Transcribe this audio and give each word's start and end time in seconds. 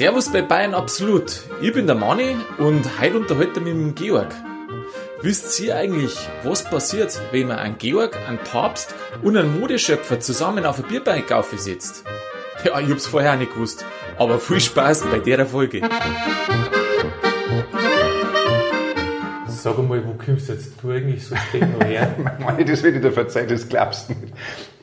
Servus 0.00 0.32
bei 0.32 0.40
Bayern 0.40 0.72
Absolut. 0.72 1.42
Ich 1.60 1.74
bin 1.74 1.86
der 1.86 1.94
Manni 1.94 2.34
und 2.56 2.86
heute 3.02 3.18
unterhalte 3.18 3.60
ich 3.60 3.66
mich 3.66 3.74
mit 3.74 3.84
dem 3.84 3.94
Georg. 3.94 4.34
Wisst 5.20 5.60
ihr 5.60 5.76
eigentlich, 5.76 6.16
was 6.42 6.64
passiert, 6.64 7.20
wenn 7.32 7.48
man 7.48 7.58
einen 7.58 7.76
Georg, 7.76 8.16
einen 8.26 8.38
Papst 8.38 8.94
und 9.22 9.36
einen 9.36 9.60
Modeschöpfer 9.60 10.18
zusammen 10.18 10.64
auf 10.64 10.78
ein 10.78 10.88
Bierbike 10.88 11.30
aufsetzt? 11.32 12.04
Ja, 12.64 12.80
ich 12.80 12.90
hab's 12.90 13.08
vorher 13.08 13.34
auch 13.34 13.38
nicht 13.38 13.52
gewusst. 13.52 13.84
Aber 14.16 14.38
viel 14.38 14.60
Spaß 14.60 15.02
bei 15.10 15.18
der 15.18 15.44
Folge. 15.44 15.82
Sag 19.48 19.78
einmal, 19.78 20.02
wo 20.06 20.14
kommst 20.14 20.48
jetzt 20.48 20.82
du 20.82 20.92
eigentlich 20.92 21.26
so 21.26 21.36
spät 21.36 21.78
noch 21.78 21.86
her? 21.86 22.14
Mann, 22.38 22.64
das 22.64 22.82
will 22.82 22.96
ich 22.96 23.02
dir 23.02 23.12
verzeihen, 23.12 23.48
das 23.48 23.68
glaubst 23.68 24.08
du 24.08 24.14
nicht. 24.14 24.32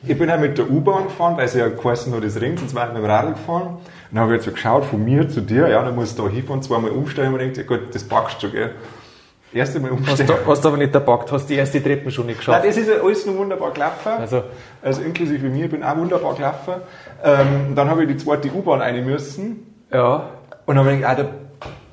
Ich 0.06 0.16
bin 0.16 0.30
auch 0.30 0.38
mit 0.38 0.56
der 0.56 0.70
U-Bahn 0.70 1.08
gefahren, 1.08 1.36
weil 1.36 1.48
sie 1.48 1.58
ja 1.58 1.66
geheißen 1.66 2.14
hat, 2.14 2.22
das 2.22 2.40
ringt, 2.40 2.62
und 2.62 2.70
zwar 2.70 2.86
mit 2.86 2.98
dem 2.98 3.04
Radl 3.04 3.32
gefahren. 3.32 3.78
Dann 4.10 4.20
habe 4.20 4.32
ich 4.32 4.36
jetzt 4.36 4.46
so 4.46 4.52
geschaut, 4.52 4.84
von 4.84 5.04
mir 5.04 5.28
zu 5.28 5.40
dir, 5.40 5.68
ja, 5.68 5.82
dann 5.84 5.94
musst 5.94 6.18
du 6.18 6.22
da 6.24 6.28
hinfahren, 6.28 6.62
zweimal 6.62 6.90
umsteigen 6.90 7.32
und 7.32 7.38
denkt, 7.40 7.56
ja 7.58 7.62
gut, 7.64 7.94
das 7.94 8.04
packst 8.04 8.42
du, 8.42 8.50
gell. 8.50 8.70
Erste 9.52 9.80
Mal 9.80 9.90
Hast 9.90 9.98
umsteigen. 9.98 10.34
du, 10.44 10.50
hast 10.50 10.62
du 10.64 10.68
aber 10.68 10.76
nicht 10.76 10.94
erpackt, 10.94 11.32
hast 11.32 11.46
die 11.46 11.54
erste 11.54 11.82
Treppen 11.82 12.10
schon 12.10 12.26
nicht 12.26 12.36
Nein, 12.36 12.38
geschafft. 12.38 12.66
das 12.66 12.76
ist 12.76 12.88
ja 12.88 12.96
alles 13.02 13.24
nur 13.24 13.38
wunderbar 13.38 13.70
gelaufen. 13.70 14.12
Also, 14.18 14.42
Also 14.82 15.02
inklusive 15.02 15.46
mir, 15.48 15.64
ich 15.66 15.70
bin 15.70 15.82
auch 15.82 15.96
wunderbar 15.96 16.34
gelaufen. 16.34 16.74
Ähm, 17.24 17.74
dann 17.74 17.88
habe 17.88 18.02
ich 18.02 18.08
die 18.08 18.16
zweite 18.18 18.48
U-Bahn 18.52 18.80
rein 18.82 19.04
müssen. 19.06 19.74
ja, 19.92 20.30
Und 20.66 20.76
dann 20.76 20.84
habe 20.84 20.92
ich 20.92 20.96
gedacht, 21.00 21.18
ah, 21.18 21.22
da 21.22 21.28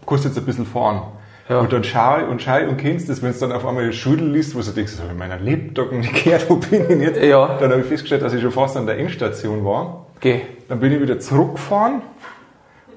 du 0.06 0.16
jetzt 0.16 0.38
ein 0.38 0.46
bisschen 0.46 0.66
fahren. 0.66 1.02
Ja. 1.48 1.60
Und 1.60 1.72
dann 1.72 1.84
schaue 1.84 2.24
ich 2.24 2.28
und 2.28 2.42
schaue 2.42 2.64
ich 2.64 2.68
und 2.70 2.78
kennst 2.78 3.08
das, 3.08 3.22
wenn 3.22 3.30
es 3.30 3.40
dann 3.40 3.52
auf 3.52 3.66
einmal 3.66 3.92
Schudel 3.94 4.30
liest, 4.32 4.56
wo 4.56 4.60
du 4.62 4.72
denkst, 4.72 4.94
das 4.94 5.00
habe 5.02 5.10
ich 5.10 5.14
in 5.14 5.18
meiner 5.20 5.38
Lebtag 5.40 5.92
nicht 5.92 6.24
gehört, 6.24 6.50
wo 6.50 6.56
bin 6.56 6.90
ich 6.90 7.00
jetzt? 7.00 7.22
Ja. 7.24 7.58
Dann 7.60 7.72
habe 7.72 7.82
ich 7.82 7.88
festgestellt, 7.88 8.24
dass 8.24 8.34
ich 8.34 8.42
schon 8.42 8.52
fast 8.52 8.76
an 8.78 8.86
der 8.86 8.98
Endstation 8.98 9.64
war. 9.64 10.08
geh. 10.20 10.42
Dann 10.68 10.80
bin 10.80 10.92
ich 10.92 11.02
wieder 11.02 11.20
zurückgefahren 11.20 12.02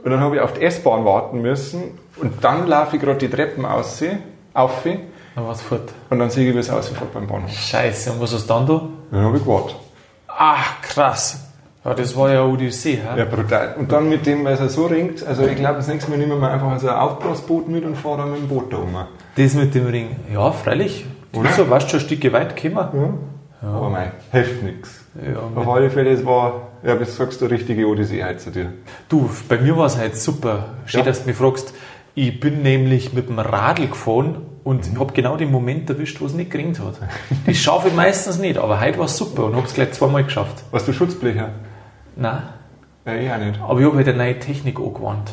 und 0.04 0.10
dann 0.10 0.20
habe 0.20 0.36
ich 0.36 0.40
auf 0.42 0.54
die 0.54 0.62
S-Bahn 0.62 1.04
warten 1.04 1.42
müssen 1.42 1.98
und 2.20 2.42
dann 2.42 2.66
laufe 2.66 2.96
ich 2.96 3.02
gerade 3.02 3.18
die 3.18 3.28
Treppen 3.28 3.64
aus, 3.66 4.02
auf 4.54 4.82
Dann 4.84 5.46
war's 5.46 5.60
fort. 5.62 5.92
und 6.10 6.18
dann 6.18 6.30
sehe 6.30 6.48
ich, 6.48 6.54
wie 6.54 6.58
es 6.58 6.70
ausfährt 6.70 7.12
beim 7.12 7.26
Bahnhof. 7.26 7.50
Scheiße, 7.50 8.12
und 8.12 8.20
was 8.20 8.32
hast 8.32 8.44
du 8.48 8.54
dann 8.54 8.66
da? 8.66 8.82
Dann 9.10 9.24
habe 9.24 9.36
ich 9.36 9.44
gewartet. 9.44 9.76
Ach, 10.26 10.80
krass. 10.82 11.44
Ja, 11.84 11.94
das 11.94 12.16
war 12.16 12.30
ja 12.32 12.44
Odyssee, 12.44 12.96
hä? 12.96 13.18
Ja, 13.18 13.24
brutal. 13.24 13.76
Und 13.78 13.90
dann 13.92 14.08
mit 14.08 14.26
dem, 14.26 14.44
weil 14.44 14.54
es 14.54 14.74
so 14.74 14.86
ringt, 14.86 15.24
also 15.26 15.44
ich 15.46 15.56
glaube, 15.56 15.76
das 15.76 15.88
nächste 15.88 16.10
Mal 16.10 16.18
nehmen 16.18 16.40
wir 16.40 16.50
einfach 16.50 16.78
so 16.80 16.88
ein 16.88 16.94
Aufblasboot 16.96 17.68
mit 17.68 17.84
und 17.84 17.96
fahren 17.96 18.18
dann 18.18 18.30
mit 18.32 18.40
dem 18.40 18.48
Boot 18.48 18.72
da 18.72 18.78
um. 18.78 18.96
Das 19.36 19.54
mit 19.54 19.74
dem 19.74 19.86
Ring. 19.86 20.16
Ja, 20.32 20.50
freilich. 20.52 21.06
Oder? 21.32 21.48
Wieso, 21.48 21.70
warst 21.70 21.86
du 21.86 21.98
schon 21.98 22.00
ein 22.00 22.18
Stück 22.18 22.32
weit 22.32 22.60
gekommen? 22.60 23.18
Ja. 23.62 23.68
Aber 23.68 23.90
mei, 23.90 24.12
hilft 24.32 24.62
nichts. 24.62 25.04
Ja, 25.14 25.60
Auf 25.60 25.68
alle 25.68 25.90
Fälle, 25.90 26.10
es 26.10 26.24
war, 26.24 26.67
ja, 26.82 26.98
wie 27.00 27.04
sagst 27.04 27.40
du, 27.40 27.46
richtige 27.46 27.86
Odyssee 27.86 28.22
heute 28.24 28.38
zu 28.38 28.50
dir. 28.50 28.72
Du, 29.08 29.28
bei 29.48 29.58
mir 29.58 29.76
war 29.76 29.86
es 29.86 29.96
halt 29.96 30.16
super. 30.16 30.74
Schön, 30.86 31.00
Ja. 31.00 31.06
dass 31.06 31.22
du 31.22 31.28
mich 31.28 31.36
fragst. 31.36 31.74
Ich 32.14 32.40
bin 32.40 32.62
nämlich 32.62 33.12
mit 33.12 33.28
dem 33.28 33.38
Radl 33.38 33.86
gefahren 33.86 34.38
und 34.64 34.86
ich 34.92 34.98
habe 34.98 35.12
genau 35.12 35.36
den 35.36 35.50
Moment 35.52 35.88
erwischt, 35.88 36.20
wo 36.20 36.26
es 36.26 36.32
nicht 36.34 36.50
geregnet 36.50 36.80
hat. 36.80 36.94
Das 37.46 37.56
schaffe 37.56 37.88
ich 37.88 37.94
meistens 37.94 38.38
nicht, 38.38 38.58
aber 38.58 38.80
heute 38.80 38.98
war 38.98 39.04
es 39.06 39.16
super 39.16 39.44
und 39.44 39.54
habe 39.56 39.66
es 39.66 39.74
gleich 39.74 39.92
zweimal 39.92 40.24
geschafft. 40.24 40.64
Hast 40.72 40.88
du 40.88 40.92
Schutzblecher? 40.92 41.50
Nein, 42.16 42.42
Ja, 43.06 43.14
ich 43.14 43.30
auch 43.30 43.38
nicht. 43.38 43.60
aber 43.60 43.80
ich 43.80 43.86
habe 43.86 43.96
halt 43.96 44.08
eine 44.08 44.18
neue 44.18 44.38
Technik 44.38 44.78
angewandt. 44.80 45.32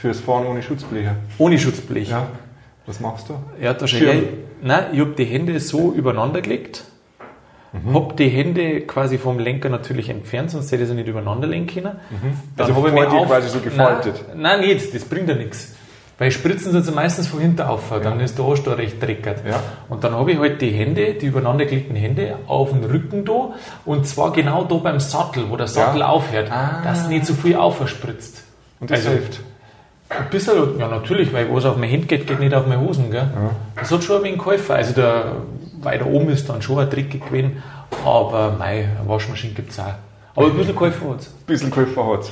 Fürs 0.00 0.18
Fahren 0.20 0.46
ohne 0.46 0.60
Schutzblecher. 0.62 1.14
Ohne 1.38 1.56
Schutzblech. 1.58 2.10
Ja. 2.10 2.26
Was 2.86 2.98
machst 3.00 3.28
du? 3.28 3.34
Ja, 3.62 3.74
da. 3.74 3.86
Schirm. 3.86 4.22
Nein, 4.60 4.86
ich 4.92 4.98
habe 5.00 5.12
die 5.16 5.24
Hände 5.24 5.60
so 5.60 5.92
übereinander 5.92 6.40
gelegt, 6.40 6.82
Mhm. 7.72 7.94
habe 7.94 8.14
die 8.14 8.28
Hände 8.28 8.80
quasi 8.82 9.18
vom 9.18 9.38
Lenker 9.38 9.68
natürlich 9.68 10.08
entfernt, 10.08 10.50
sonst 10.50 10.72
hätte 10.72 10.82
ich 10.84 10.88
sie 10.88 10.94
nicht 10.94 11.08
übereinander 11.08 11.46
lenken 11.46 11.82
können. 11.82 11.96
Dann 12.56 12.66
Also 12.66 12.76
habe 12.76 12.88
ich 12.88 12.94
dir 12.94 13.12
auf, 13.12 13.26
quasi 13.28 13.48
so 13.48 13.58
gefaltet. 13.60 14.24
Nein, 14.34 14.40
nein, 14.42 14.60
nicht, 14.60 14.94
das 14.94 15.04
bringt 15.04 15.28
ja 15.28 15.34
nichts. 15.34 15.74
Weil 16.20 16.32
spritzen 16.32 16.72
sind 16.72 16.82
sie 16.84 16.90
meistens 16.90 17.28
von 17.28 17.38
hinten 17.38 17.62
auf, 17.62 17.92
dann 18.02 18.18
ist 18.18 18.36
der 18.38 18.44
Arsch 18.44 18.62
da 18.64 18.72
recht 18.72 19.00
dreckert. 19.00 19.42
Ja. 19.48 19.60
Und 19.88 20.02
dann 20.02 20.14
habe 20.14 20.32
ich 20.32 20.38
halt 20.40 20.60
die 20.60 20.70
Hände, 20.70 21.14
die 21.14 21.26
übereinander 21.26 21.64
gelegten 21.66 21.94
Hände, 21.94 22.36
auf 22.48 22.72
den 22.72 22.82
Rücken 22.84 23.24
da 23.24 23.50
und 23.84 24.04
zwar 24.06 24.32
genau 24.32 24.64
da 24.64 24.74
beim 24.76 24.98
Sattel, 24.98 25.44
wo 25.48 25.56
der 25.56 25.68
Sattel 25.68 26.00
Ja. 26.00 26.08
aufhört, 26.08 26.50
Ah. 26.50 26.80
dass 26.82 27.06
nicht 27.08 27.24
so 27.24 27.34
viel 27.34 27.54
aufspritzt. 27.54 28.42
Und 28.80 28.90
das 28.90 29.00
Also- 29.00 29.10
hilft. 29.10 29.40
Ein 30.10 30.30
bisschen, 30.30 30.78
ja 30.80 30.88
natürlich, 30.88 31.32
weil 31.34 31.54
was 31.54 31.66
auf 31.66 31.76
mein 31.76 31.90
Hemd 31.90 32.08
geht, 32.08 32.26
geht 32.26 32.40
nicht 32.40 32.54
auf 32.54 32.66
meine 32.66 32.80
Hosen. 32.80 33.10
Gell? 33.10 33.28
Das 33.76 33.92
hat 33.92 34.02
schon 34.02 34.16
ein 34.16 34.24
wenig 34.24 34.38
geholfen. 34.38 34.74
Also 34.74 34.94
der, 34.94 35.32
weiter 35.82 36.06
oben 36.06 36.30
ist 36.30 36.48
dann 36.48 36.62
schon 36.62 36.78
ein 36.78 36.90
Trick 36.90 37.10
gewesen, 37.10 37.62
aber 38.04 38.56
meine 38.58 38.88
Waschmaschine 39.06 39.54
gibt 39.54 39.70
es 39.70 39.80
auch. 39.80 39.94
Aber 40.34 40.46
ein 40.46 40.56
bisschen 40.56 40.74
geholfen 40.74 41.10
hat 41.10 41.20
Ein 41.20 41.46
bisschen 41.46 41.70
geholfen 41.70 42.04
hat's. 42.04 42.30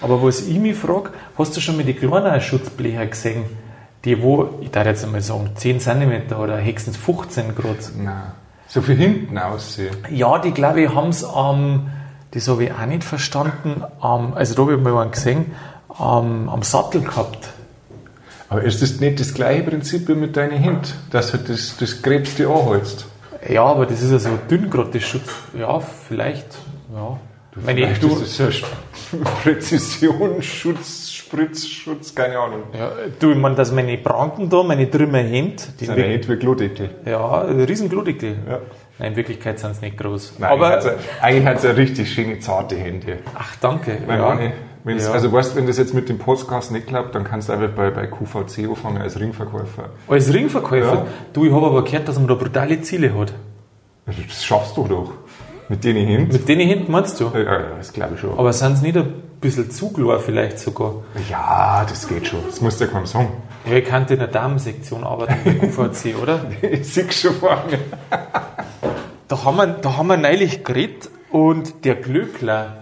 Aber 0.00 0.22
was 0.22 0.46
ich 0.46 0.58
mich 0.58 0.76
frage, 0.76 1.10
hast 1.36 1.56
du 1.56 1.60
schon 1.60 1.76
mal 1.76 1.84
die 1.84 1.94
kleinen 1.94 2.40
Schutzblecher 2.40 3.06
gesehen? 3.06 3.44
Die, 4.04 4.22
wo, 4.22 4.60
ich 4.60 4.70
darf 4.70 4.86
jetzt 4.86 5.04
einmal 5.04 5.20
sagen, 5.20 5.50
10 5.56 5.80
cm 5.80 6.32
oder 6.38 6.62
höchstens 6.62 6.96
15 6.96 7.56
Grad. 7.56 7.78
Nein. 7.96 8.32
So 8.68 8.80
viel 8.80 8.96
hinten 8.96 9.36
aussehen. 9.38 9.96
Ja, 10.10 10.38
die 10.38 10.52
glaube 10.52 10.82
ich 10.82 10.94
haben 10.94 11.08
es 11.08 11.24
am, 11.24 11.90
das 12.30 12.46
habe 12.48 12.64
ich 12.64 12.72
auch 12.72 12.86
nicht 12.86 13.02
verstanden, 13.02 13.82
am, 14.00 14.34
also 14.34 14.54
da 14.54 14.62
habe 14.62 14.74
ich 14.74 14.80
mal 14.80 14.96
einen 15.02 15.10
gesehen, 15.10 15.46
am, 15.88 16.48
am 16.48 16.62
Sattel 16.62 17.00
gehabt. 17.00 17.50
Aber 18.50 18.62
ist 18.62 18.80
das 18.80 18.98
nicht 19.00 19.20
das 19.20 19.34
gleiche 19.34 19.62
Prinzip 19.64 20.08
wie 20.08 20.14
mit 20.14 20.36
deinen 20.36 20.58
Händen? 20.58 20.86
Dass 21.10 21.32
du 21.32 21.38
das, 21.38 21.76
das 21.78 22.00
Krebs 22.02 22.34
dir 22.34 22.48
anholst? 22.48 23.06
Ja, 23.48 23.64
aber 23.64 23.86
das 23.86 24.02
ist 24.02 24.10
ja 24.10 24.18
so 24.18 24.30
dünn 24.50 24.68
gerade, 24.70 24.90
das 24.92 25.02
Schutz. 25.02 25.28
Ja, 25.58 25.78
vielleicht. 25.80 26.46
Ja. 26.94 27.18
Meine, 27.64 27.80
Vielleicht 27.80 28.02
du, 28.04 28.08
ist 28.08 28.38
das 28.38 28.60
ja 28.60 28.66
Präzision, 29.42 30.40
Schutz, 30.42 31.10
Spritzschutz, 31.10 32.14
keine 32.14 32.38
Ahnung. 32.38 32.62
ja, 32.72 32.92
du, 33.18 33.32
ich 33.32 33.36
meine, 33.36 33.56
dass 33.56 33.72
meine 33.72 33.96
Pranken 33.98 34.48
da, 34.48 34.62
meine 34.62 34.86
drüber 34.86 35.18
Hände, 35.18 35.62
die 35.80 35.86
sind 35.86 35.98
ja 35.98 36.06
nicht 36.06 36.28
wie 36.28 36.36
Glodeckel. 36.36 36.90
ja, 37.04 37.42
ein 37.42 37.60
riesen 37.62 37.88
Gludickel. 37.88 38.36
Ja. 38.48 38.60
Nein, 39.00 39.10
in 39.12 39.16
Wirklichkeit 39.16 39.58
sind 39.58 39.74
sie 39.74 39.86
nicht 39.86 39.98
groß. 39.98 40.34
Nein, 40.38 40.50
aber, 40.50 40.68
also, 40.74 40.90
eigentlich 41.20 41.46
hat 41.46 41.60
sie 41.60 41.66
ja 41.68 41.72
richtig 41.72 42.12
schöne, 42.12 42.38
zarte 42.38 42.76
Hände. 42.76 43.18
ach, 43.34 43.56
danke. 43.60 43.92
Ja. 43.92 43.98
meine, 44.06 44.38
wenn's, 44.40 44.54
Ja. 44.84 45.10
Also 45.12 45.32
weißt, 45.32 45.56
wenn 45.56 45.66
das 45.66 45.76
jetzt 45.78 45.92
mit 45.94 46.08
dem 46.08 46.18
Podcast 46.18 46.72
nicht 46.72 46.86
klappt, 46.86 47.14
dann 47.14 47.24
kannst 47.24 47.48
du 47.48 47.52
einfach 47.52 47.70
bei, 47.70 47.90
bei 47.90 48.06
QVC 48.06 48.68
anfangen 48.68 49.02
als 49.02 49.18
Ringverkäufer. 49.20 49.90
Als 50.08 50.32
Ringverkäufer, 50.32 50.94
Ja. 50.94 51.06
du, 51.32 51.44
ich 51.44 51.52
habe 51.52 51.66
aber 51.66 51.84
gehört, 51.84 52.08
dass 52.08 52.16
man 52.18 52.28
da 52.28 52.34
brutale 52.34 52.80
Ziele 52.82 53.12
hat. 53.18 53.32
Also 54.06 54.22
Das 54.26 54.44
schaffst 54.44 54.76
du 54.76 54.86
doch. 54.88 55.12
Mit 55.68 55.84
denen 55.84 56.06
Händen. 56.06 56.32
Mit 56.32 56.48
denen 56.48 56.66
hinten 56.66 56.90
meinst 56.90 57.20
du? 57.20 57.30
Ja, 57.34 57.40
ja, 57.40 57.60
das 57.76 57.92
glaube 57.92 58.14
ich 58.14 58.20
schon. 58.20 58.38
Aber 58.38 58.52
sind 58.54 58.76
sie 58.76 58.86
nicht 58.86 58.96
ein 58.96 59.12
bisschen 59.38 59.70
zu 59.70 59.90
klar 59.92 60.18
vielleicht 60.18 60.58
sogar? 60.58 60.94
Ja, 61.28 61.84
das 61.86 62.08
geht 62.08 62.26
schon. 62.26 62.40
Das 62.46 62.62
muss 62.62 62.80
ja 62.80 62.86
kaum 62.86 63.04
sagen. 63.04 63.28
Ja, 63.68 63.76
ich 63.76 63.84
kannte 63.84 64.14
in 64.14 64.20
der 64.20 64.28
Damensektion 64.28 65.04
arbeiten 65.04 65.36
bei 65.44 65.52
QVC, 65.52 66.14
oder? 66.22 66.40
Ich 66.62 66.88
sehe 66.94 67.12
schon 67.12 67.34
vor 67.34 67.62
mir. 67.68 67.78
Da 69.28 69.44
haben 69.44 69.56
wir, 69.58 69.66
da 69.66 69.96
haben 69.98 70.06
wir 70.06 70.16
neulich 70.16 70.64
geredet 70.64 71.10
und 71.30 71.84
der 71.84 71.96
Glöckler, 71.96 72.76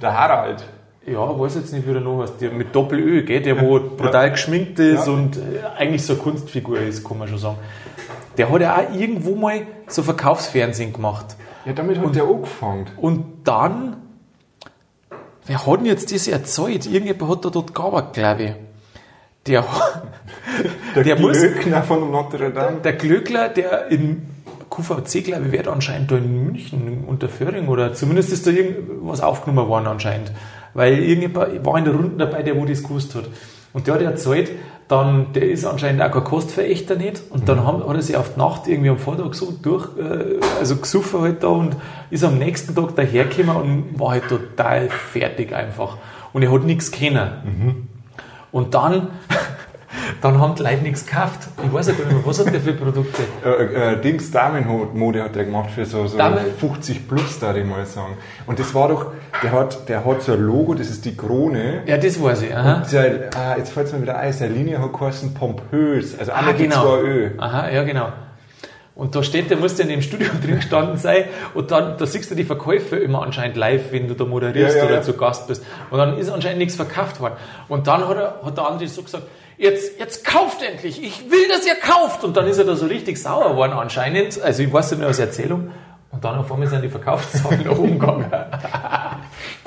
Der 0.00 0.18
Harald. 0.18 0.64
Ja, 1.06 1.38
weiß 1.38 1.56
jetzt 1.56 1.72
nicht, 1.72 1.86
wie 1.88 1.92
der 1.92 2.00
noch 2.00 2.22
heißt. 2.22 2.40
Der 2.40 2.50
mit 2.52 2.74
Doppel-Ö, 2.74 3.22
gell? 3.24 3.40
Der, 3.42 3.60
wo 3.60 3.80
brutal 3.80 4.30
geschminkt 4.30 4.78
ist 4.78 5.06
Ja. 5.06 5.12
und 5.12 5.36
äh, 5.36 5.40
eigentlich 5.76 6.04
so 6.04 6.12
eine 6.12 6.22
Kunstfigur 6.22 6.78
ist, 6.78 7.06
kann 7.06 7.18
man 7.18 7.26
schon 7.28 7.38
sagen. 7.38 7.58
Der 8.38 8.50
hat 8.50 8.60
ja 8.60 8.76
auch 8.76 8.94
irgendwo 8.94 9.34
mal 9.34 9.62
so 9.88 10.02
Verkaufsfernsehen 10.02 10.92
gemacht. 10.92 11.36
Ja, 11.64 11.72
damit 11.72 11.98
hat 11.98 12.14
der 12.14 12.22
angefangen. 12.24 12.86
Und 12.96 13.24
dann, 13.44 13.96
wer 15.46 15.66
hat 15.66 15.78
denn 15.80 15.86
jetzt 15.86 16.12
das 16.14 16.28
erzählt? 16.28 16.86
Irgendjemand 16.86 17.30
hat 17.30 17.44
da 17.44 17.50
dort 17.50 17.74
gearbeitet, 17.74 18.12
glaube 18.14 18.42
ich. 18.44 18.52
Der, 19.48 19.64
Der, 20.94 21.02
Der 21.02 21.18
muss- 21.18 21.38
Glöckner 21.40 21.82
von 21.82 22.10
Notre 22.12 22.50
Dame. 22.50 22.76
der 22.82 22.92
Glöckler, 22.92 23.48
der 23.48 23.88
in 23.88 24.22
QVC, 24.70 25.24
glaube 25.24 25.46
ich, 25.46 25.52
wird 25.52 25.66
anscheinend 25.68 26.10
da 26.12 26.16
in 26.16 26.44
München 26.46 27.04
unter 27.06 27.28
Föhring 27.28 27.68
oder 27.68 27.92
zumindest 27.92 28.32
ist 28.32 28.46
da 28.46 28.50
irgendwas 28.52 29.20
aufgenommen 29.20 29.68
worden 29.68 29.86
anscheinend. 29.88 30.30
Weil 30.74 30.98
irgendjemand 30.98 31.64
war 31.64 31.78
in 31.78 31.84
der 31.84 31.94
Runde 31.94 32.16
dabei, 32.16 32.42
der 32.42 32.56
wo 32.56 32.64
das 32.64 32.82
gewusst 32.82 33.14
hat. 33.14 33.24
Und 33.72 33.86
der 33.86 33.94
hat 33.94 34.02
erzählt, 34.02 34.50
dann, 34.88 35.32
der 35.32 35.50
ist 35.50 35.64
anscheinend 35.64 36.02
auch 36.02 36.10
kein 36.10 36.24
Kostverächter 36.24 36.96
nicht. 36.96 37.22
Und 37.30 37.48
dann 37.48 37.64
haben, 37.64 37.86
hat 37.86 37.96
er 37.96 38.02
sich 38.02 38.16
auf 38.16 38.34
die 38.34 38.38
Nacht 38.38 38.68
irgendwie 38.68 38.90
am 38.90 38.98
Vortag 38.98 39.32
so 39.32 39.50
durch, 39.50 39.88
äh, 39.96 40.40
also 40.58 40.76
gesuffen 40.76 41.22
halt 41.22 41.42
da 41.42 41.48
und 41.48 41.76
ist 42.10 42.24
am 42.24 42.38
nächsten 42.38 42.74
Tag 42.74 42.94
dahergekommen 42.96 43.56
und 43.56 43.98
war 44.00 44.10
halt 44.10 44.28
total 44.28 44.90
fertig 44.90 45.54
einfach. 45.54 45.96
Und 46.32 46.42
er 46.42 46.52
hat 46.52 46.64
nichts 46.64 46.90
kennen. 46.90 47.88
Und 48.50 48.74
dann, 48.74 49.08
dann 50.20 50.38
haben 50.40 50.54
die 50.54 50.62
Leute 50.62 50.82
nichts 50.82 51.06
gekauft. 51.06 51.48
Ich 51.64 51.72
weiß 51.72 51.88
ja 51.88 51.92
gar 51.94 52.04
nicht 52.06 52.14
mehr, 52.16 52.26
was 52.26 52.38
hat 52.44 52.52
der 52.52 52.60
für 52.60 52.72
Produkte? 52.74 53.22
Äh, 53.44 53.92
äh, 53.94 54.00
Dings 54.00 54.30
Damenmode 54.30 55.22
hat 55.22 55.34
der 55.34 55.44
gemacht 55.44 55.70
für 55.70 55.84
so, 55.86 56.06
so 56.06 56.18
Damen- 56.18 56.38
50 56.58 57.08
plus, 57.08 57.38
da 57.38 57.54
ich 57.54 57.64
mal 57.64 57.84
sagen. 57.86 58.16
Und 58.46 58.58
das 58.58 58.74
war 58.74 58.88
doch, 58.88 59.06
der 59.42 59.52
hat, 59.52 59.88
der 59.88 60.04
hat 60.04 60.22
so 60.22 60.32
ein 60.32 60.40
Logo, 60.42 60.74
das 60.74 60.88
ist 60.90 61.04
die 61.04 61.16
Krone. 61.16 61.82
Ja, 61.86 61.96
das 61.96 62.22
weiß 62.22 62.42
ich. 62.42 62.54
Aha. 62.56 62.84
Sein, 62.84 63.20
ah, 63.34 63.56
jetzt 63.56 63.72
fällt 63.72 63.86
es 63.86 63.92
mir 63.92 64.02
wieder 64.02 64.18
ein, 64.18 64.32
seine 64.32 64.52
Linie 64.54 64.80
hat 64.80 64.92
geheißen 64.92 65.34
pompös, 65.34 66.18
also 66.18 66.32
Ah, 66.32 66.42
mit 66.42 66.58
die 66.58 66.64
genau. 66.64 66.82
zwei 66.82 67.00
Ö. 67.02 67.30
Aha, 67.38 67.70
ja, 67.70 67.82
genau. 67.84 68.08
Und 68.94 69.16
da 69.16 69.22
steht, 69.22 69.48
der 69.48 69.56
muss 69.56 69.78
ja 69.78 69.84
in 69.84 69.88
dem 69.90 70.02
Studio 70.02 70.28
drin 70.44 70.56
gestanden 70.56 70.98
sein. 70.98 71.24
Und 71.54 71.70
dann, 71.70 71.96
da 71.96 72.04
siehst 72.04 72.30
du 72.30 72.34
die 72.34 72.44
Verkäufe 72.44 72.96
immer 72.96 73.22
anscheinend 73.22 73.56
live, 73.56 73.90
wenn 73.90 74.06
du 74.06 74.14
da 74.14 74.24
moderierst 74.26 74.76
Ja, 74.76 74.82
ja, 74.82 74.86
oder 74.88 74.96
ja. 74.96 75.02
zu 75.02 75.14
Gast 75.14 75.48
bist. 75.48 75.64
Und 75.90 75.98
dann 75.98 76.18
ist 76.18 76.28
anscheinend 76.30 76.58
nichts 76.58 76.76
verkauft 76.76 77.18
worden. 77.18 77.34
Und 77.68 77.86
dann 77.86 78.06
hat, 78.06 78.16
er, 78.18 78.40
hat 78.44 78.56
der 78.56 78.66
andere 78.68 78.86
so 78.88 79.02
gesagt, 79.02 79.24
jetzt, 79.62 79.98
jetzt 79.98 80.24
kauft 80.24 80.62
endlich, 80.62 81.02
ich 81.02 81.30
will, 81.30 81.48
dass 81.48 81.66
ihr 81.66 81.76
kauft. 81.76 82.24
Und 82.24 82.36
dann 82.36 82.46
ist 82.46 82.58
er 82.58 82.64
da 82.64 82.76
so 82.76 82.86
richtig 82.86 83.20
sauer 83.20 83.50
geworden 83.50 83.72
anscheinend. 83.72 84.40
Also 84.42 84.62
ich 84.62 84.72
weiß 84.72 84.90
nicht 84.90 85.00
mehr 85.00 85.08
aus 85.08 85.18
Erzählung. 85.18 85.70
Und 86.10 86.22
dann 86.22 86.38
auf 86.38 86.52
einmal 86.52 86.68
sind 86.68 86.82
die 86.82 86.90
Verkaufszahlen 86.90 87.62
nach 87.64 87.78
oben 87.78 87.98
gegangen. 87.98 88.30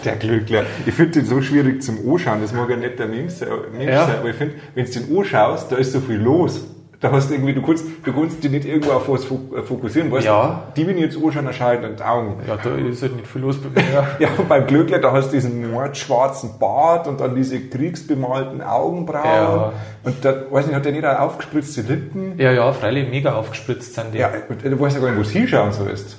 Der 0.03 0.15
Glückler. 0.17 0.63
Ich 0.85 0.93
finde 0.93 1.13
den 1.13 1.25
so 1.25 1.41
schwierig 1.41 1.81
zum 1.81 1.97
Anschauen. 2.07 2.41
Das 2.41 2.53
mag 2.53 2.69
ja 2.69 2.75
nicht 2.75 2.99
der 2.99 3.07
Mensch 3.07 3.33
sein 3.33 3.49
aber 3.49 4.29
ich 4.29 4.35
finde, 4.35 4.55
wenn 4.75 4.85
du 4.85 4.91
den 4.91 5.17
anschaust, 5.17 5.71
da 5.71 5.77
ist 5.77 5.93
so 5.93 6.01
viel 6.01 6.17
los. 6.17 6.61
Da 7.05 7.11
hast 7.11 7.29
du 7.29 7.33
irgendwie, 7.35 7.53
du 7.53 7.61
kannst, 7.61 7.85
du 8.03 8.13
kannst 8.13 8.43
dich 8.43 8.49
nicht 8.49 8.65
irgendwo 8.65 8.91
auf 8.93 9.07
was 9.07 9.25
äh, 9.25 9.61
fokussieren. 9.63 10.11
Weißt 10.11 10.25
Ja. 10.25 10.63
du, 10.73 10.81
die, 10.81 10.87
wenn 10.87 10.97
ich 10.97 11.03
jetzt 11.03 11.17
anschauen, 11.23 11.45
erscheinen 11.45 11.83
in 11.83 11.95
den 11.97 12.01
Augen. 12.05 12.37
Ja, 12.47 12.57
da 12.57 12.75
ist 12.75 13.01
halt 13.03 13.15
nicht 13.15 13.27
viel 13.27 13.41
los 13.41 13.57
bei 13.61 13.69
mir. 13.81 13.87
Ja. 13.93 14.07
Ja, 14.19 14.29
und 14.37 14.49
beim 14.49 14.65
Glöckler, 14.65 14.97
da 14.99 15.11
hast 15.11 15.27
du 15.27 15.33
diesen 15.35 15.65
schwarzen 15.93 16.57
Bart 16.59 17.07
und 17.07 17.19
dann 17.21 17.35
diese 17.35 17.59
kriegsbemalten 17.59 18.61
Augenbrauen. 18.63 19.23
Ja. 19.23 19.73
Und 20.03 20.25
da, 20.25 20.33
weiß 20.49 20.65
nicht, 20.67 20.75
hat 20.75 20.85
der 20.85 20.93
nicht 20.93 21.05
auch 21.05 21.19
aufgespritzte 21.19 21.81
Lippen? 21.81 22.39
ja, 22.39 22.51
ja, 22.51 22.71
freilich 22.73 23.09
mega 23.09 23.33
aufgespritzt 23.35 23.93
sind 23.93 24.13
die. 24.13 24.17
Ja, 24.17 24.31
und 24.49 24.63
du 24.65 24.79
weißt 24.79 24.95
ja 24.95 25.01
gar 25.01 25.09
nicht, 25.09 25.17
wo 25.17 25.21
es 25.21 25.31
hinschauen 25.31 25.71
sollst. 25.71 26.17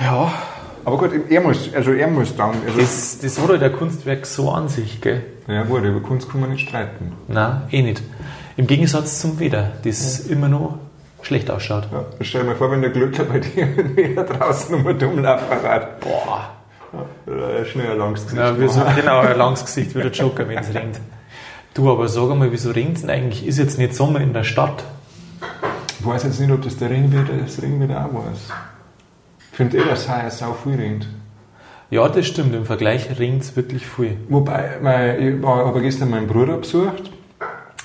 ja 0.00 0.30
Aber 0.84 0.98
gut, 0.98 1.10
er 1.30 1.40
muss, 1.40 1.70
also 1.74 1.92
er 1.92 2.08
muss 2.08 2.36
dann, 2.36 2.50
also, 2.66 2.78
das, 2.78 3.18
das 3.20 3.40
hat 3.40 3.48
halt 3.48 3.62
der 3.62 3.70
Kunstwerk 3.70 4.26
so 4.26 4.50
an 4.50 4.68
sich, 4.68 5.00
gell? 5.00 5.22
ja 5.48 5.62
gut, 5.62 5.82
über 5.82 6.00
Kunst 6.00 6.30
kann 6.30 6.40
man 6.42 6.50
nicht 6.50 6.68
streiten. 6.68 7.12
Nein, 7.28 7.62
eh 7.70 7.82
nicht. 7.82 8.02
Im 8.56 8.66
Gegensatz 8.66 9.20
zum 9.20 9.40
Wetter, 9.40 9.72
das 9.82 10.20
immer 10.20 10.48
noch 10.48 10.78
schlecht 11.22 11.50
ausschaut. 11.50 11.88
Ja, 11.90 12.04
stell 12.20 12.42
dir 12.42 12.48
mal 12.48 12.56
vor, 12.56 12.70
wenn 12.70 12.82
der 12.82 12.90
Glöckler 12.90 13.24
bei 13.24 13.40
dir 13.40 13.66
wieder 13.96 14.24
draußen 14.24 14.76
nochmal 14.76 14.94
dumm 14.96 15.18
laufen 15.20 15.44
hat. 15.62 16.00
Boah. 16.00 16.50
Ja, 17.26 17.64
schnell 17.64 17.90
ein 17.92 17.98
langes 17.98 18.24
Gesicht 18.24 18.40
Ja, 18.40 18.60
wie 18.60 18.68
so, 18.68 18.78
machen. 18.80 18.96
genau, 18.96 19.18
ein 19.20 19.36
langes 19.36 19.64
Gesicht 19.64 19.94
wie 19.96 20.02
der 20.02 20.12
Joker, 20.12 20.48
wenn 20.48 20.58
es 20.58 20.68
regnet. 20.72 21.00
Du, 21.72 21.90
aber 21.90 22.06
sag 22.06 22.30
einmal, 22.30 22.52
wieso 22.52 22.70
regnet 22.70 22.96
es 22.96 23.00
denn 23.02 23.10
eigentlich? 23.10 23.46
Ist 23.46 23.58
jetzt 23.58 23.78
nicht 23.78 23.94
Sommer 23.94 24.20
in 24.20 24.32
der 24.32 24.44
Stadt? 24.44 24.84
Ich 25.98 26.06
weiß 26.06 26.22
jetzt 26.24 26.38
nicht, 26.38 26.52
ob 26.52 26.62
das 26.62 26.76
der 26.76 26.90
Ringwirt, 26.90 27.28
das 27.44 27.60
Ringwirt 27.60 27.90
auch 27.90 28.14
weiß. 28.14 28.50
Ich 29.50 29.56
finde 29.56 29.78
eh, 29.78 29.84
dass 29.88 30.08
heuer 30.08 30.30
sau 30.30 30.52
viel 30.52 30.74
regnet. 30.76 31.08
Ja, 31.90 32.08
das 32.08 32.26
stimmt. 32.26 32.54
Im 32.54 32.64
Vergleich 32.66 33.18
regnet 33.18 33.42
es 33.42 33.56
wirklich 33.56 33.86
viel. 33.86 34.16
Wobei, 34.28 34.76
mein, 34.82 35.20
ich 35.20 35.42
war, 35.42 35.66
habe 35.66 35.80
gestern 35.80 36.10
meinen 36.10 36.28
Bruder 36.28 36.58
besucht. 36.58 37.10